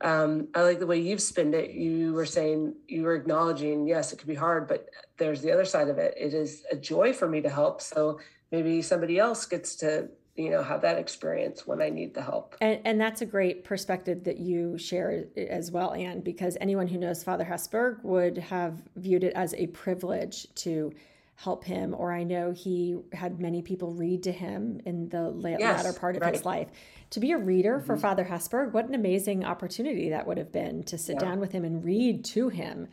um, 0.00 0.48
I 0.54 0.62
like 0.62 0.78
the 0.78 0.86
way 0.86 0.98
you've 0.98 1.20
spinned 1.20 1.54
it. 1.54 1.72
You 1.72 2.14
were 2.14 2.24
saying, 2.24 2.74
you 2.88 3.02
were 3.02 3.14
acknowledging, 3.14 3.86
yes, 3.86 4.12
it 4.12 4.18
could 4.18 4.26
be 4.26 4.34
hard, 4.34 4.66
but 4.66 4.88
there's 5.18 5.42
the 5.42 5.52
other 5.52 5.66
side 5.66 5.88
of 5.88 5.98
it. 5.98 6.14
It 6.16 6.32
is 6.32 6.64
a 6.72 6.76
joy 6.76 7.12
for 7.12 7.28
me 7.28 7.42
to 7.42 7.50
help. 7.50 7.82
So 7.82 8.18
maybe 8.50 8.80
somebody 8.80 9.18
else 9.18 9.44
gets 9.44 9.76
to 9.76 10.08
you 10.36 10.50
know 10.50 10.62
have 10.62 10.82
that 10.82 10.98
experience 10.98 11.66
when 11.66 11.80
i 11.80 11.88
need 11.88 12.14
the 12.14 12.22
help 12.22 12.56
and, 12.60 12.80
and 12.84 13.00
that's 13.00 13.22
a 13.22 13.26
great 13.26 13.64
perspective 13.64 14.24
that 14.24 14.38
you 14.38 14.76
share 14.76 15.24
as 15.36 15.70
well 15.70 15.92
anne 15.94 16.20
because 16.20 16.56
anyone 16.60 16.86
who 16.86 16.98
knows 16.98 17.22
father 17.22 17.44
hesburgh 17.44 18.02
would 18.02 18.38
have 18.38 18.82
viewed 18.96 19.24
it 19.24 19.32
as 19.34 19.54
a 19.54 19.66
privilege 19.68 20.46
to 20.54 20.92
help 21.36 21.64
him 21.64 21.94
or 21.96 22.12
i 22.12 22.22
know 22.22 22.52
he 22.52 22.96
had 23.12 23.40
many 23.40 23.62
people 23.62 23.92
read 23.92 24.22
to 24.22 24.32
him 24.32 24.80
in 24.84 25.08
the 25.08 25.30
latter 25.30 25.58
yes, 25.60 25.98
part 25.98 26.16
of 26.16 26.22
right. 26.22 26.34
his 26.34 26.44
life 26.44 26.68
to 27.10 27.20
be 27.20 27.32
a 27.32 27.38
reader 27.38 27.76
mm-hmm. 27.76 27.86
for 27.86 27.96
father 27.96 28.24
hesburgh 28.24 28.72
what 28.72 28.86
an 28.86 28.94
amazing 28.94 29.44
opportunity 29.44 30.10
that 30.10 30.26
would 30.26 30.38
have 30.38 30.52
been 30.52 30.82
to 30.82 30.98
sit 30.98 31.14
yeah. 31.14 31.28
down 31.28 31.40
with 31.40 31.52
him 31.52 31.64
and 31.64 31.84
read 31.84 32.24
to 32.24 32.48
him 32.48 32.88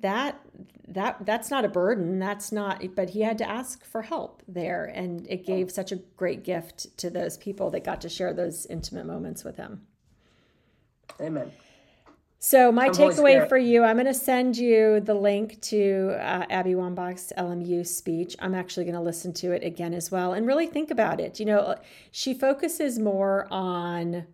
that 0.00 0.40
that 0.88 1.24
that's 1.24 1.50
not 1.50 1.64
a 1.64 1.68
burden. 1.68 2.18
That's 2.18 2.52
not 2.52 2.82
but 2.94 3.10
he 3.10 3.22
had 3.22 3.38
to 3.38 3.48
ask 3.48 3.84
for 3.84 4.02
help 4.02 4.42
there 4.46 4.84
and 4.84 5.26
it 5.28 5.46
gave 5.46 5.70
such 5.70 5.92
a 5.92 5.96
great 6.16 6.44
gift 6.44 6.96
to 6.98 7.10
those 7.10 7.36
people 7.36 7.70
that 7.70 7.84
got 7.84 8.00
to 8.02 8.08
share 8.08 8.32
those 8.32 8.66
intimate 8.66 9.06
moments 9.06 9.44
with 9.44 9.56
him. 9.56 9.82
Amen. 11.20 11.52
So 12.38 12.70
my 12.70 12.90
takeaway 12.90 13.48
for 13.48 13.56
you 13.56 13.82
i'm 13.84 13.96
going 13.96 14.04
to 14.04 14.12
send 14.12 14.58
you 14.58 15.00
the 15.00 15.14
link 15.14 15.62
to 15.62 16.14
uh, 16.18 16.44
abby 16.50 16.72
wambach's 16.72 17.32
lmu 17.38 17.86
speech. 17.86 18.36
I'm 18.38 18.54
actually 18.54 18.84
going 18.84 18.96
to 18.96 19.00
listen 19.00 19.32
to 19.34 19.52
it 19.52 19.64
again 19.64 19.94
as 19.94 20.10
well 20.10 20.34
and 20.34 20.46
really 20.46 20.66
think 20.66 20.90
about 20.90 21.20
it. 21.20 21.40
You 21.40 21.46
know 21.46 21.76
she 22.10 22.34
focuses 22.34 22.98
more 22.98 23.48
on 23.50 24.26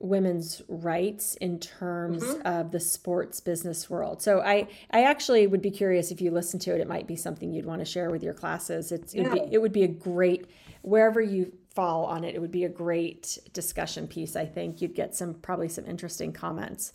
women's 0.00 0.62
rights 0.66 1.34
in 1.36 1.58
terms 1.58 2.24
mm-hmm. 2.24 2.46
of 2.46 2.72
the 2.72 2.80
sports 2.80 3.38
business 3.38 3.90
world. 3.90 4.22
So 4.22 4.40
I 4.40 4.66
I 4.90 5.04
actually 5.04 5.46
would 5.46 5.60
be 5.60 5.70
curious 5.70 6.10
if 6.10 6.22
you 6.22 6.30
listen 6.30 6.58
to 6.60 6.74
it 6.74 6.80
it 6.80 6.88
might 6.88 7.06
be 7.06 7.16
something 7.16 7.52
you'd 7.52 7.66
want 7.66 7.80
to 7.80 7.84
share 7.84 8.10
with 8.10 8.22
your 8.22 8.32
classes. 8.32 8.92
It's 8.92 9.14
yeah. 9.14 9.22
it, 9.22 9.30
would 9.30 9.34
be, 9.50 9.54
it 9.54 9.58
would 9.58 9.72
be 9.72 9.82
a 9.82 9.88
great 9.88 10.46
wherever 10.80 11.20
you 11.20 11.52
fall 11.74 12.06
on 12.06 12.24
it 12.24 12.34
it 12.34 12.40
would 12.40 12.50
be 12.50 12.64
a 12.64 12.68
great 12.68 13.38
discussion 13.52 14.08
piece 14.08 14.36
I 14.36 14.46
think. 14.46 14.80
You'd 14.80 14.94
get 14.94 15.14
some 15.14 15.34
probably 15.34 15.68
some 15.68 15.84
interesting 15.84 16.32
comments. 16.32 16.92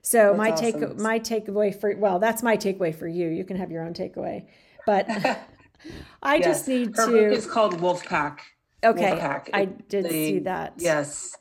So 0.00 0.28
that's 0.28 0.38
my 0.38 0.52
awesome. 0.52 0.80
take 0.80 0.96
my 0.96 1.18
takeaway 1.18 1.78
for 1.78 1.96
well 1.96 2.20
that's 2.20 2.42
my 2.44 2.56
takeaway 2.56 2.94
for 2.94 3.08
you. 3.08 3.28
You 3.28 3.44
can 3.44 3.56
have 3.56 3.72
your 3.72 3.82
own 3.82 3.94
takeaway. 3.94 4.46
But 4.86 5.10
I 6.22 6.36
yes. 6.36 6.44
just 6.44 6.68
need 6.68 6.96
Her 6.96 7.06
to 7.06 7.12
book 7.12 7.36
is 7.36 7.46
called 7.46 7.78
Wolfpack. 7.80 8.38
Okay. 8.84 9.10
Wolfpack. 9.10 9.50
I 9.52 9.64
did 9.64 10.04
the, 10.04 10.10
see 10.10 10.38
that. 10.40 10.74
Yes 10.78 11.36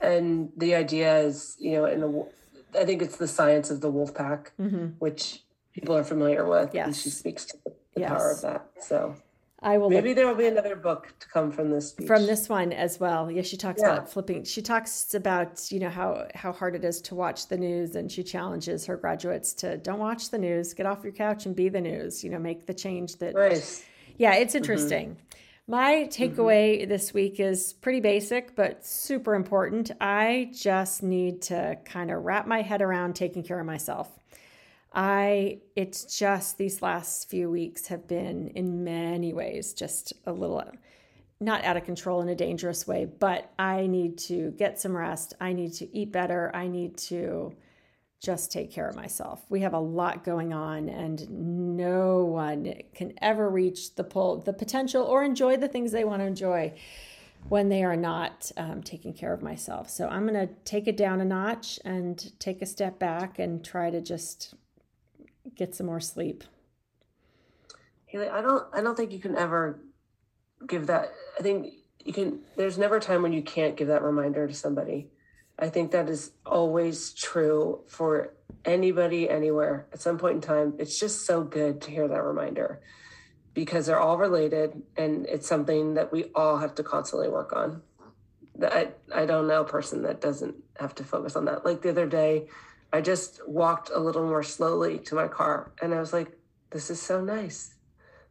and 0.00 0.50
the 0.56 0.74
idea 0.74 1.18
is 1.18 1.56
you 1.58 1.72
know 1.72 1.86
in 1.86 2.02
a, 2.02 2.78
I 2.78 2.84
think 2.84 3.02
it's 3.02 3.16
the 3.16 3.28
science 3.28 3.70
of 3.70 3.80
the 3.80 3.90
wolf 3.90 4.14
pack 4.14 4.52
mm-hmm. 4.60 4.86
which 4.98 5.42
people 5.72 5.96
are 5.96 6.04
familiar 6.04 6.46
with 6.46 6.74
yes. 6.74 6.86
and 6.86 6.96
she 6.96 7.10
speaks 7.10 7.44
to 7.46 7.56
the, 7.64 7.72
yes. 7.96 8.10
power 8.10 8.30
of 8.30 8.40
that 8.42 8.66
so 8.80 9.14
I 9.62 9.78
will 9.78 9.88
maybe 9.88 10.10
look, 10.10 10.16
there 10.16 10.26
will 10.26 10.34
be 10.34 10.46
another 10.46 10.76
book 10.76 11.14
to 11.18 11.28
come 11.28 11.50
from 11.50 11.70
this 11.70 11.90
speech. 11.90 12.06
from 12.06 12.26
this 12.26 12.48
one 12.48 12.72
as 12.72 13.00
well 13.00 13.30
yeah 13.30 13.42
she 13.42 13.56
talks 13.56 13.80
yeah. 13.82 13.92
about 13.92 14.10
flipping 14.10 14.44
she 14.44 14.60
talks 14.60 15.14
about 15.14 15.70
you 15.72 15.80
know 15.80 15.90
how 15.90 16.26
how 16.34 16.52
hard 16.52 16.74
it 16.74 16.84
is 16.84 17.00
to 17.02 17.14
watch 17.14 17.48
the 17.48 17.56
news 17.56 17.96
and 17.96 18.12
she 18.12 18.22
challenges 18.22 18.84
her 18.86 18.96
graduates 18.96 19.54
to 19.54 19.78
don't 19.78 19.98
watch 19.98 20.30
the 20.30 20.38
news 20.38 20.74
get 20.74 20.86
off 20.86 21.02
your 21.02 21.12
couch 21.12 21.46
and 21.46 21.56
be 21.56 21.68
the 21.68 21.80
news 21.80 22.22
you 22.22 22.30
know 22.30 22.38
make 22.38 22.66
the 22.66 22.74
change 22.74 23.16
that 23.16 23.34
nice. 23.34 23.82
yeah 24.18 24.34
it's 24.34 24.50
mm-hmm. 24.50 24.58
interesting 24.58 25.08
mm-hmm. 25.10 25.25
My 25.68 26.06
takeaway 26.08 26.80
mm-hmm. 26.80 26.88
this 26.88 27.12
week 27.12 27.40
is 27.40 27.72
pretty 27.72 27.98
basic, 27.98 28.54
but 28.54 28.86
super 28.86 29.34
important. 29.34 29.90
I 30.00 30.52
just 30.54 31.02
need 31.02 31.42
to 31.42 31.76
kind 31.84 32.12
of 32.12 32.24
wrap 32.24 32.46
my 32.46 32.62
head 32.62 32.82
around 32.82 33.14
taking 33.16 33.42
care 33.42 33.58
of 33.58 33.66
myself. 33.66 34.08
I, 34.92 35.58
it's 35.74 36.16
just 36.16 36.56
these 36.56 36.82
last 36.82 37.28
few 37.28 37.50
weeks 37.50 37.88
have 37.88 38.06
been 38.06 38.48
in 38.54 38.84
many 38.84 39.32
ways 39.32 39.74
just 39.74 40.12
a 40.24 40.32
little 40.32 40.62
not 41.40 41.64
out 41.64 41.76
of 41.76 41.84
control 41.84 42.22
in 42.22 42.28
a 42.28 42.34
dangerous 42.34 42.86
way, 42.86 43.04
but 43.04 43.52
I 43.58 43.88
need 43.88 44.18
to 44.18 44.52
get 44.52 44.80
some 44.80 44.96
rest. 44.96 45.34
I 45.40 45.52
need 45.52 45.74
to 45.74 45.96
eat 45.96 46.12
better. 46.12 46.50
I 46.54 46.68
need 46.68 46.96
to 46.98 47.52
just 48.20 48.50
take 48.50 48.72
care 48.72 48.88
of 48.88 48.96
myself. 48.96 49.44
We 49.48 49.60
have 49.60 49.74
a 49.74 49.78
lot 49.78 50.24
going 50.24 50.52
on 50.52 50.88
and 50.88 51.28
no 51.76 52.24
one 52.24 52.74
can 52.94 53.12
ever 53.20 53.48
reach 53.48 53.94
the 53.94 54.04
pull, 54.04 54.38
the 54.40 54.52
potential 54.52 55.04
or 55.04 55.22
enjoy 55.22 55.56
the 55.56 55.68
things 55.68 55.92
they 55.92 56.04
want 56.04 56.22
to 56.22 56.26
enjoy 56.26 56.74
when 57.48 57.68
they 57.68 57.84
are 57.84 57.96
not 57.96 58.50
um, 58.56 58.82
taking 58.82 59.12
care 59.12 59.32
of 59.32 59.42
myself. 59.42 59.88
So 59.90 60.08
I'm 60.08 60.26
going 60.26 60.48
to 60.48 60.52
take 60.64 60.88
it 60.88 60.96
down 60.96 61.20
a 61.20 61.24
notch 61.24 61.78
and 61.84 62.32
take 62.40 62.62
a 62.62 62.66
step 62.66 62.98
back 62.98 63.38
and 63.38 63.64
try 63.64 63.90
to 63.90 64.00
just 64.00 64.54
get 65.54 65.74
some 65.74 65.86
more 65.86 66.00
sleep. 66.00 66.42
Haley, 68.06 68.28
I 68.28 68.40
don't 68.40 68.66
I 68.72 68.80
don't 68.80 68.96
think 68.96 69.12
you 69.12 69.18
can 69.18 69.36
ever 69.36 69.80
give 70.66 70.86
that 70.86 71.12
I 71.38 71.42
think 71.42 71.74
you 72.04 72.12
can 72.12 72.40
there's 72.56 72.78
never 72.78 72.96
a 72.96 73.00
time 73.00 73.22
when 73.22 73.32
you 73.32 73.42
can't 73.42 73.76
give 73.76 73.88
that 73.88 74.02
reminder 74.02 74.46
to 74.46 74.54
somebody 74.54 75.10
I 75.58 75.68
think 75.68 75.90
that 75.92 76.08
is 76.08 76.32
always 76.44 77.12
true 77.12 77.80
for 77.86 78.34
anybody, 78.64 79.28
anywhere 79.28 79.86
at 79.92 80.00
some 80.00 80.18
point 80.18 80.34
in 80.36 80.40
time. 80.40 80.74
It's 80.78 80.98
just 80.98 81.24
so 81.24 81.42
good 81.42 81.80
to 81.82 81.90
hear 81.90 82.06
that 82.08 82.22
reminder 82.22 82.80
because 83.54 83.86
they're 83.86 84.00
all 84.00 84.18
related 84.18 84.82
and 84.98 85.24
it's 85.26 85.48
something 85.48 85.94
that 85.94 86.12
we 86.12 86.24
all 86.34 86.58
have 86.58 86.74
to 86.74 86.82
constantly 86.82 87.28
work 87.28 87.54
on. 87.54 87.80
I, 88.62 88.88
I 89.14 89.24
don't 89.24 89.46
know 89.46 89.62
a 89.62 89.66
person 89.66 90.02
that 90.02 90.20
doesn't 90.20 90.56
have 90.78 90.94
to 90.96 91.04
focus 91.04 91.36
on 91.36 91.46
that. 91.46 91.64
Like 91.64 91.80
the 91.80 91.90
other 91.90 92.06
day, 92.06 92.48
I 92.92 93.00
just 93.00 93.40
walked 93.48 93.90
a 93.90 93.98
little 93.98 94.26
more 94.26 94.42
slowly 94.42 94.98
to 95.00 95.14
my 95.14 95.28
car 95.28 95.72
and 95.80 95.94
I 95.94 96.00
was 96.00 96.12
like, 96.12 96.36
this 96.70 96.90
is 96.90 97.00
so 97.00 97.22
nice. 97.22 97.74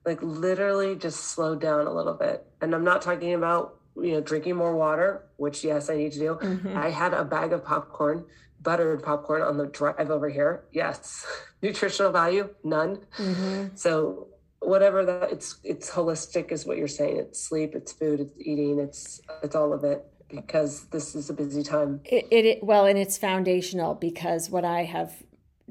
Like 0.05 0.21
literally 0.21 0.95
just 0.95 1.19
slow 1.21 1.55
down 1.55 1.88
a 1.88 1.93
little 1.93 2.13
bit. 2.13 2.45
And 2.61 2.75
I'm 2.75 2.83
not 2.83 3.01
talking 3.01 3.33
about 3.33 3.74
you 3.95 4.13
know, 4.13 4.21
drinking 4.21 4.55
more 4.55 4.75
water, 4.75 5.25
which 5.38 5.63
yes, 5.63 5.89
I 5.89 5.95
need 5.95 6.12
to 6.13 6.19
do. 6.19 6.39
Mm-hmm. 6.41 6.77
I 6.77 6.89
had 6.89 7.13
a 7.13 7.23
bag 7.23 7.53
of 7.53 7.63
popcorn, 7.63 8.25
buttered 8.62 9.03
popcorn 9.03 9.41
on 9.41 9.58
the 9.58 9.67
drive 9.67 10.10
over 10.10 10.29
here. 10.29 10.65
Yes. 10.71 11.25
Nutritional 11.62 12.12
value, 12.12 12.49
none. 12.63 12.99
Mm-hmm. 13.17 13.75
So 13.75 14.27
whatever 14.60 15.05
that 15.05 15.31
it's 15.31 15.60
it's 15.63 15.89
holistic 15.89 16.51
is 16.51 16.65
what 16.65 16.77
you're 16.77 16.88
saying. 16.88 17.17
It's 17.17 17.41
sleep, 17.41 17.75
it's 17.75 17.91
food, 17.91 18.19
it's 18.19 18.34
eating, 18.39 18.79
it's 18.79 19.21
it's 19.43 19.55
all 19.55 19.73
of 19.73 19.84
it 19.84 20.05
because 20.29 20.86
this 20.88 21.15
is 21.15 21.29
a 21.29 21.34
busy 21.34 21.63
time. 21.63 22.01
It, 22.05 22.27
it, 22.31 22.45
it 22.45 22.63
well, 22.63 22.86
and 22.86 22.97
it's 22.97 23.17
foundational 23.17 23.95
because 23.95 24.49
what 24.49 24.65
I 24.65 24.84
have 24.84 25.23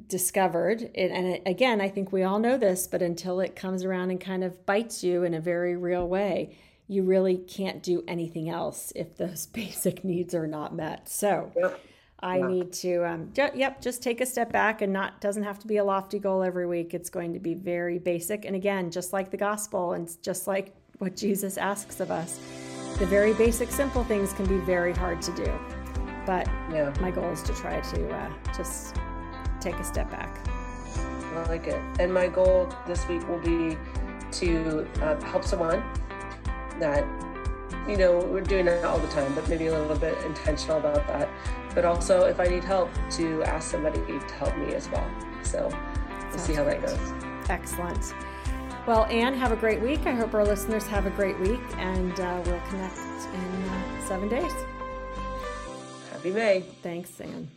discovered 0.07 0.83
it, 0.95 1.11
and 1.11 1.27
it, 1.27 1.43
again, 1.47 1.81
I 1.81 1.89
think 1.89 2.13
we 2.13 2.23
all 2.23 2.39
know 2.39 2.57
this, 2.57 2.87
but 2.87 3.03
until 3.03 3.41
it 3.41 3.57
comes 3.57 3.85
around 3.85 4.11
and 4.11 4.21
kind 4.21 4.45
of 4.45 4.65
bites 4.67 5.05
you 5.05 5.25
in 5.25 5.35
a 5.35 5.41
very 5.41 5.77
real 5.77 6.07
way, 6.09 6.57
you 6.95 7.03
really 7.03 7.37
can't 7.37 7.83
do 7.83 8.05
anything 8.07 8.49
else 8.49 8.93
if 8.95 9.17
those 9.17 9.47
basic 9.53 10.05
needs 10.05 10.35
are 10.35 10.47
not 10.47 10.75
met. 10.75 11.09
So 11.09 11.53
yep. 11.57 11.81
I 12.21 12.39
yeah. 12.39 12.47
need 12.47 12.73
to, 12.75 13.05
um, 13.05 13.33
yep, 13.35 13.83
just 13.83 14.03
take 14.03 14.21
a 14.21 14.27
step 14.27 14.53
back 14.53 14.81
and 14.81 14.93
not 14.93 15.21
doesn't 15.21 15.43
have 15.43 15.59
to 15.59 15.67
be 15.67 15.77
a 15.77 15.85
lofty 15.85 16.19
goal 16.19 16.43
every 16.43 16.67
week. 16.67 16.95
It's 16.95 17.11
going 17.11 17.35
to 17.35 17.41
be 17.41 17.55
very 17.55 17.99
basic. 17.99 18.45
And 18.45 18.57
again, 18.57 18.91
just 18.91 19.13
like 19.13 19.31
the 19.31 19.37
gospel 19.37 19.93
and 19.93 20.11
just 20.23 20.47
like 20.47 20.75
what 20.99 21.17
Jesus 21.17 21.59
asks 21.59 22.01
of 22.01 22.11
us, 22.11 22.39
the 22.99 23.07
very 23.07 23.35
basic, 23.35 23.71
simple 23.71 24.05
things 24.05 24.33
can 24.33 24.47
be 24.47 24.59
very 24.65 24.93
hard 24.93 25.21
to 25.23 25.33
do. 25.35 25.53
But 26.25 26.47
yeah. 26.73 26.95
my 27.01 27.11
goal 27.11 27.31
is 27.31 27.43
to 27.43 27.53
try 27.53 27.81
to 27.81 28.09
uh, 28.11 28.33
just 28.57 28.97
take 29.61 29.75
a 29.75 29.85
step 29.85 30.11
back. 30.11 30.39
I 30.97 31.45
like 31.49 31.67
it. 31.67 31.81
And 31.99 32.15
my 32.15 32.29
goal 32.29 32.73
this 32.87 33.07
week 33.09 33.29
will 33.29 33.41
be 33.41 33.77
to 34.39 34.89
uh, 35.03 35.21
help 35.23 35.45
someone 35.45 35.83
that 36.81 37.05
you 37.89 37.97
know 37.97 38.19
we're 38.19 38.41
doing 38.41 38.65
that 38.67 38.85
all 38.85 38.99
the 38.99 39.09
time 39.09 39.35
but 39.35 39.47
maybe 39.49 39.67
a 39.67 39.79
little 39.79 39.97
bit 39.97 40.17
intentional 40.25 40.79
about 40.79 41.07
that. 41.09 41.29
But 41.75 41.85
also 41.85 42.25
if 42.27 42.39
i 42.39 42.45
need 42.47 42.63
help 42.65 42.91
to 43.13 43.43
ask 43.45 43.71
somebody 43.71 43.99
to 44.07 44.19
help 44.35 44.57
me 44.57 44.75
as 44.75 44.89
well. 44.91 45.09
So 45.43 45.69
we'll 45.69 46.31
Sounds 46.31 46.43
see 46.43 46.55
how 46.55 46.65
great. 46.65 46.81
that 46.83 46.97
goes. 46.97 47.51
excellent. 47.51 48.15
Well 48.87 49.05
anne 49.07 49.35
have 49.35 49.53
a 49.53 49.57
great 49.57 49.81
week. 49.81 50.07
I 50.07 50.13
hope 50.13 50.35
our 50.35 50.45
listeners 50.45 50.87
have 50.87 51.07
a 51.07 51.11
great 51.11 51.39
week 51.41 51.61
and 51.79 52.19
uh, 52.21 52.43
we'll 52.47 52.61
connect 52.69 52.97
in 52.99 53.69
uh, 53.69 54.07
seven 54.07 54.29
days. 54.29 54.53
Happy 56.13 56.31
may. 56.31 56.61
Thanks 56.83 57.21
anne 57.21 57.49